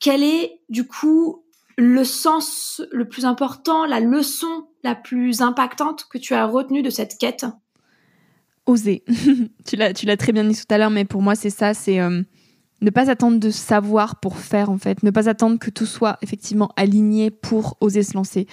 [0.00, 1.44] Quel est du coup
[1.78, 6.90] le sens le plus important, la leçon la plus impactante que tu as retenue de
[6.90, 7.46] cette quête?
[8.66, 9.04] Oser.
[9.64, 12.22] tu l'as, très bien dit tout à l'heure, mais pour moi, c'est ça, c'est euh,
[12.82, 15.02] ne pas attendre de savoir pour faire, en fait.
[15.02, 18.46] Ne pas attendre que tout soit effectivement aligné pour oser se lancer.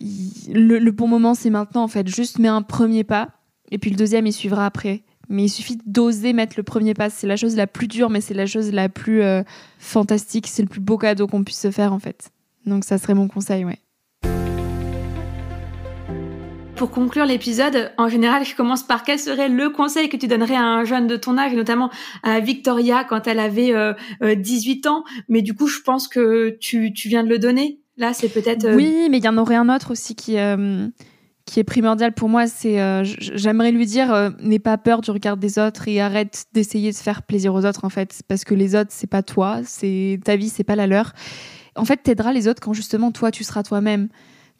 [0.00, 2.06] Le, bon moment, c'est maintenant, en fait.
[2.08, 3.30] Juste mets un premier pas,
[3.70, 5.02] et puis le deuxième, il suivra après.
[5.28, 7.08] Mais il suffit d'oser mettre le premier pas.
[7.08, 9.44] C'est la chose la plus dure, mais c'est la chose la plus euh,
[9.78, 10.48] fantastique.
[10.48, 12.30] C'est le plus beau cadeau qu'on puisse se faire, en fait.
[12.66, 13.78] Donc, ça serait mon conseil, ouais
[16.80, 20.54] pour conclure l'épisode, en général, je commence par quel serait le conseil que tu donnerais
[20.54, 21.90] à un jeune de ton âge, notamment
[22.22, 23.74] à Victoria quand elle avait
[24.22, 25.04] 18 euh, euh, ans.
[25.28, 27.80] Mais du coup, je pense que tu, viens de le donner.
[27.98, 28.64] Là, c'est peut-être.
[28.64, 30.38] Euh, oui, mais il y en aurait un autre aussi qui
[31.44, 35.58] qui est primordial pour moi, c'est j'aimerais lui dire n'aie pas peur du regard des
[35.58, 38.90] autres et arrête d'essayer de faire plaisir aux autres en fait, parce que les autres
[38.90, 41.12] c'est pas toi, c'est ta vie, c'est pas la leur.
[41.76, 44.08] En fait, t'aideras les autres quand justement toi tu seras toi-même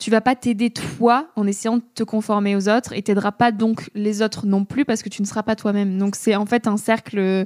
[0.00, 3.52] tu vas pas t'aider toi en essayant de te conformer aux autres et t'aideras pas
[3.52, 5.98] donc les autres non plus parce que tu ne seras pas toi-même.
[5.98, 7.44] Donc c'est en fait un cercle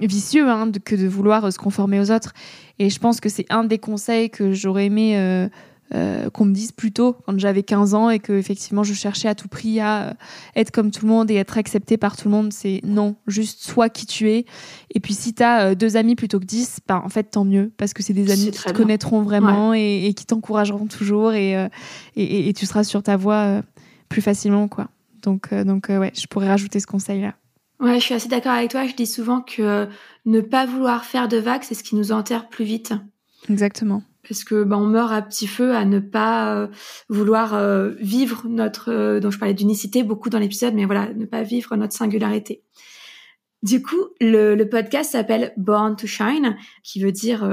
[0.00, 2.34] vicieux hein, que de vouloir se conformer aux autres.
[2.80, 5.48] Et je pense que c'est un des conseils que j'aurais aimé euh,
[5.94, 9.28] euh, qu'on me dise plus tôt quand j'avais 15 ans et que effectivement je cherchais
[9.28, 10.12] à tout prix à euh,
[10.56, 12.52] être comme tout le monde et être accepté par tout le monde.
[12.52, 14.46] C'est non, juste sois qui tu es.
[14.94, 17.44] Et puis si tu as euh, deux amis plutôt que dix, bah, en fait tant
[17.44, 21.68] mieux parce que c'est des amis qui te connaîtront vraiment et, qui t'encourageront toujours et,
[22.16, 23.62] et, tu seras sur ta voie
[24.08, 24.88] plus facilement quoi.
[25.22, 27.34] Donc, donc ouais, je pourrais rajouter ce conseil-là.
[27.80, 28.86] Ouais, je suis assez d'accord avec toi.
[28.86, 29.88] Je dis souvent que
[30.24, 32.94] ne pas vouloir faire de vagues, c'est ce qui nous enterre plus vite.
[33.50, 36.68] Exactement parce que ben, on meurt à petit feu à ne pas euh,
[37.08, 41.24] vouloir euh, vivre notre euh, dont je parlais d'unicité beaucoup dans l'épisode mais voilà ne
[41.24, 42.62] pas vivre notre singularité.
[43.62, 47.48] Du coup le, le podcast s'appelle Born to Shine qui veut dire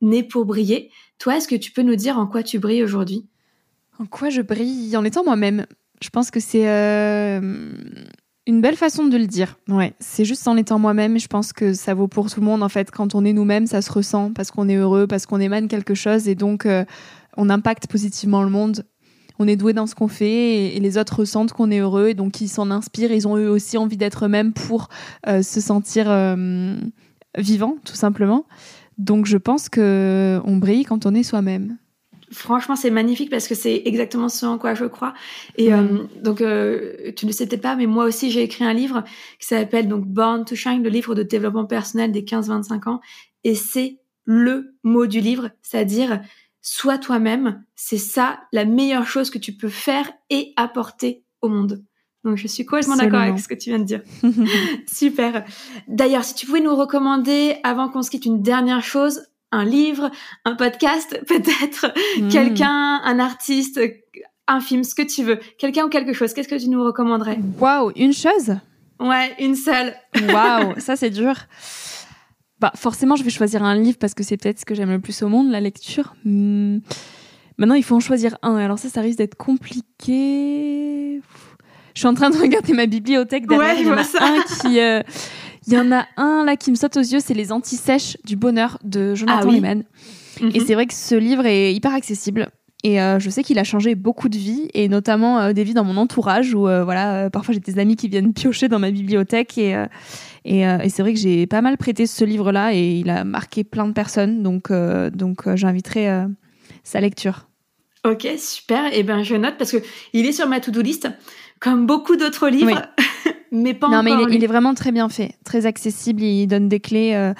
[0.00, 0.90] né pour briller.
[1.18, 3.26] Toi est-ce que tu peux nous dire en quoi tu brilles aujourd'hui?
[3.98, 4.96] En quoi je brille?
[4.96, 5.66] En étant moi-même.
[6.00, 6.64] Je pense que c'est
[8.48, 9.58] une belle façon de le dire.
[9.68, 11.18] Ouais, c'est juste en étant moi-même.
[11.18, 12.62] Je pense que ça vaut pour tout le monde.
[12.62, 15.38] En fait, quand on est nous-mêmes, ça se ressent parce qu'on est heureux, parce qu'on
[15.38, 16.86] émane quelque chose et donc euh,
[17.36, 18.86] on impacte positivement le monde.
[19.38, 22.14] On est doué dans ce qu'on fait et, les autres ressentent qu'on est heureux et
[22.14, 23.12] donc ils s'en inspirent.
[23.12, 24.88] Ils ont eux aussi envie d'être eux-mêmes pour
[25.26, 26.74] euh, se sentir euh,
[27.36, 28.46] vivant, tout simplement.
[28.96, 31.76] Donc je pense que on brille quand on est soi-même
[32.30, 35.14] franchement, c'est magnifique parce que c'est exactement ce en quoi je crois.
[35.56, 38.72] Et euh, donc, euh, tu ne sais peut-être pas, mais moi aussi, j'ai écrit un
[38.72, 39.04] livre
[39.38, 43.00] qui s'appelle donc Born to Shine, le livre de développement personnel des 15-25 ans.
[43.44, 46.20] Et c'est le mot du livre, c'est-à-dire
[46.60, 47.64] sois toi-même.
[47.76, 51.82] C'est ça la meilleure chose que tu peux faire et apporter au monde.
[52.24, 54.02] Donc je suis complètement d'accord avec ce que tu viens de dire.
[54.86, 55.44] Super.
[55.86, 59.22] D'ailleurs, si tu pouvais nous recommander, avant qu'on se quitte, une dernière chose,
[59.52, 60.10] un livre,
[60.44, 62.28] un podcast, peut-être, hmm.
[62.28, 63.80] quelqu'un, un artiste,
[64.46, 67.38] un film, ce que tu veux, quelqu'un ou quelque chose, qu'est-ce que tu nous recommanderais?
[67.58, 68.56] Waouh, une chose?
[69.00, 69.94] Ouais, une seule.
[70.32, 71.34] Waouh, ça c'est dur.
[72.60, 74.98] Bah forcément, je vais choisir un livre parce que c'est peut-être ce que j'aime le
[74.98, 76.14] plus au monde, la lecture.
[76.24, 76.78] Hmm.
[77.58, 78.56] Maintenant, il faut en choisir un.
[78.56, 81.20] Alors ça, ça risque d'être compliqué.
[81.94, 83.74] Je suis en train de regarder ma bibliothèque derrière.
[83.74, 84.80] Ouais, il y en a un qui.
[84.80, 85.02] Euh,
[85.68, 88.36] il y en a un là qui me saute aux yeux, c'est Les Antisèches du
[88.36, 89.84] bonheur de Jonathan ah Lehman.
[90.40, 90.52] Mhm.
[90.54, 92.48] Et c'est vrai que ce livre est hyper accessible.
[92.84, 95.74] Et euh, je sais qu'il a changé beaucoup de vies, et notamment euh, des vies
[95.74, 99.58] dans mon entourage, où voilà, parfois j'ai des amis qui viennent piocher dans ma bibliothèque,
[99.58, 99.76] et,
[100.44, 103.62] et, et c'est vrai que j'ai pas mal prêté ce livre-là, et il a marqué
[103.62, 104.72] plein de personnes, donc,
[105.12, 106.26] donc j'inviterai
[106.82, 107.48] sa lecture.
[108.06, 108.86] Ok, super.
[108.86, 109.78] Et eh ben je note parce que
[110.12, 111.08] il est sur ma to-do list,
[111.60, 112.82] comme beaucoup d'autres livres,
[113.52, 116.22] mais pas non, mais il est, vraiment très bien fait, très accessible.
[116.22, 117.34] Il donne des clés euh,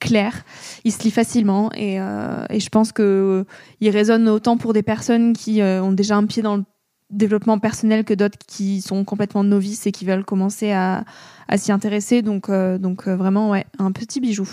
[0.00, 0.44] claires.
[0.84, 3.44] Il se lit facilement et, euh, et je pense que euh,
[3.80, 6.64] il résonne autant pour des personnes qui ont déjà un pied dans le
[7.10, 11.04] développement personnel que d'autres qui sont complètement novices et qui veulent commencer à,
[11.48, 12.22] à s'y intéresser.
[12.22, 14.48] Donc, donc vraiment, ouais, un petit bijou.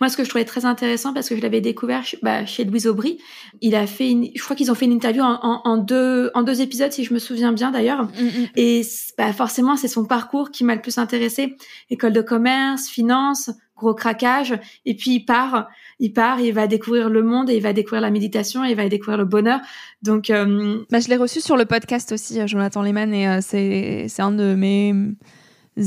[0.00, 2.86] Moi, ce que je trouvais très intéressant, parce que je l'avais découvert bah, chez Louise
[2.86, 3.18] Aubry,
[3.60, 6.60] il a fait, une, je crois qu'ils ont fait une interview en, deux, en deux
[6.60, 8.04] épisodes, si je me souviens bien d'ailleurs.
[8.04, 8.46] Mm, mm.
[8.56, 8.82] Et
[9.18, 11.56] bah, forcément, c'est son parcours qui m'a le plus intéressé.
[11.90, 14.58] École de commerce, finance, gros craquage.
[14.86, 15.68] Et puis il part,
[15.98, 18.76] il part, il va découvrir le monde et il va découvrir la méditation et il
[18.76, 19.60] va découvrir le bonheur.
[20.02, 23.38] Donc, euh, bah, je l'ai reçu sur le podcast aussi, euh, Jonathan Lehman, et euh,
[23.40, 24.94] c'est, c'est un de mes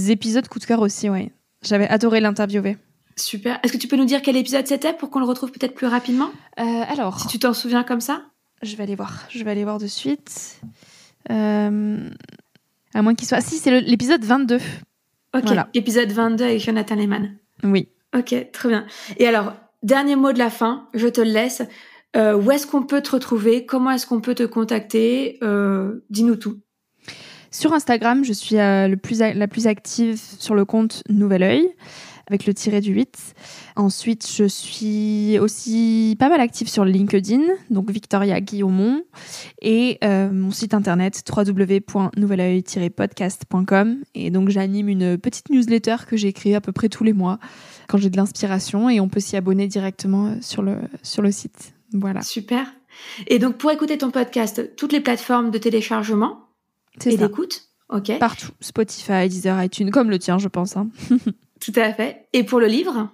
[0.09, 1.31] épisodes coup de cœur aussi, ouais.
[1.63, 2.77] J'avais adoré l'interviewer.
[3.17, 3.59] Super.
[3.63, 5.87] Est-ce que tu peux nous dire quel épisode c'était pour qu'on le retrouve peut-être plus
[5.87, 7.19] rapidement euh, Alors.
[7.21, 8.23] Si tu t'en souviens comme ça
[8.61, 9.23] Je vais aller voir.
[9.29, 10.59] Je vais aller voir de suite.
[11.31, 12.09] Euh,
[12.93, 13.37] à moins qu'il soit.
[13.37, 14.57] Ah, si, c'est l'épisode 22.
[15.33, 15.43] Ok.
[15.45, 15.69] Voilà.
[15.73, 17.37] Épisode 22 avec Jonathan Lehman.
[17.63, 17.87] Oui.
[18.15, 18.85] Ok, très bien.
[19.17, 21.61] Et alors, dernier mot de la fin, je te le laisse.
[22.17, 23.65] Euh, où est-ce qu'on peut te retrouver?
[23.65, 25.39] Comment est-ce qu'on peut te contacter?
[26.09, 26.59] Dis-nous tout.
[27.49, 31.75] Sur Instagram, je suis le plus, la plus active sur le compte Nouvel Oeil
[32.27, 33.33] avec le tiré du 8.
[33.75, 39.03] Ensuite, je suis aussi pas mal active sur LinkedIn, donc Victoria Guillaumont,
[39.61, 43.97] et euh, mon site internet www.nouveloeil-podcast.com.
[44.15, 47.39] Et donc, j'anime une petite newsletter que j'écris à peu près tous les mois
[47.87, 51.73] quand j'ai de l'inspiration, et on peut s'y abonner directement sur le, sur le site.
[51.93, 52.21] Voilà.
[52.21, 52.73] Super.
[53.27, 56.39] Et donc, pour écouter ton podcast, toutes les plateformes de téléchargement
[57.05, 58.17] et d'écoute Ok.
[58.19, 58.51] Partout.
[58.61, 60.75] Spotify, Deezer, iTunes, comme le tien, je pense.
[60.75, 60.89] Hein.
[61.61, 62.27] Tout à fait.
[62.33, 63.09] Et pour le livre?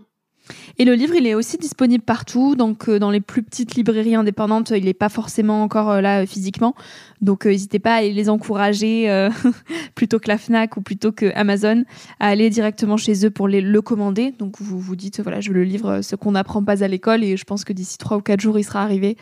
[0.78, 2.56] Et le livre, il est aussi disponible partout.
[2.56, 6.26] Donc, euh, dans les plus petites librairies indépendantes, il n'est pas forcément encore euh, là
[6.26, 6.76] physiquement.
[7.22, 9.30] Donc, euh, n'hésitez pas à les encourager
[9.96, 11.84] plutôt que la Fnac ou plutôt que Amazon
[12.20, 14.32] à aller directement chez eux pour les, le commander.
[14.32, 17.24] Donc, vous vous dites, voilà, je veux le livre, ce qu'on n'apprend pas à l'école.
[17.24, 19.18] Et je pense que d'ici trois ou quatre jours, il sera arrivé.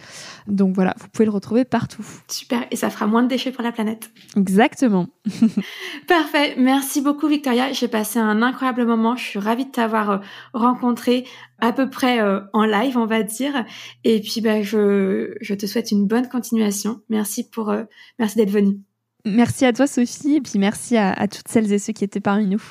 [0.47, 2.05] Donc, voilà, vous pouvez le retrouver partout.
[2.27, 2.65] Super.
[2.71, 4.11] Et ça fera moins de déchets pour la planète.
[4.35, 5.07] Exactement.
[6.07, 6.55] Parfait.
[6.57, 7.71] Merci beaucoup, Victoria.
[7.71, 9.15] J'ai passé un incroyable moment.
[9.15, 10.21] Je suis ravie de t'avoir
[10.53, 11.18] rencontré
[11.59, 13.65] à peu près euh, en live, on va dire.
[14.03, 17.01] Et puis, bah, je, je te souhaite une bonne continuation.
[17.09, 17.83] Merci pour, euh,
[18.17, 18.79] merci d'être venue.
[19.25, 22.19] Merci à toi, Sophie, et puis merci à, à toutes celles et ceux qui étaient
[22.19, 22.63] parmi nous.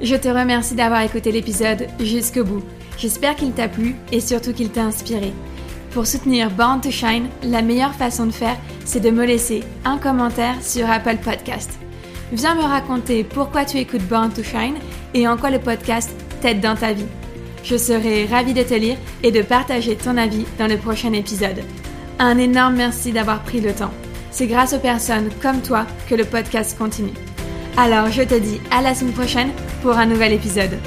[0.00, 2.62] Je te remercie d'avoir écouté l'épisode jusqu'au bout.
[2.98, 5.32] J'espère qu'il t'a plu et surtout qu'il t'a inspiré.
[5.90, 9.98] Pour soutenir Born to Shine, la meilleure façon de faire, c'est de me laisser un
[9.98, 11.78] commentaire sur Apple Podcast.
[12.32, 14.76] Viens me raconter pourquoi tu écoutes Born to Shine
[15.14, 16.10] et en quoi le podcast
[16.40, 17.06] t'aide dans ta vie.
[17.64, 21.62] Je serai ravie de te lire et de partager ton avis dans le prochain épisode.
[22.18, 23.92] Un énorme merci d'avoir pris le temps.
[24.30, 27.14] C'est grâce aux personnes comme toi que le podcast continue.
[27.76, 29.50] Alors je te dis à la semaine prochaine
[29.82, 30.78] pour un nouvel épisode.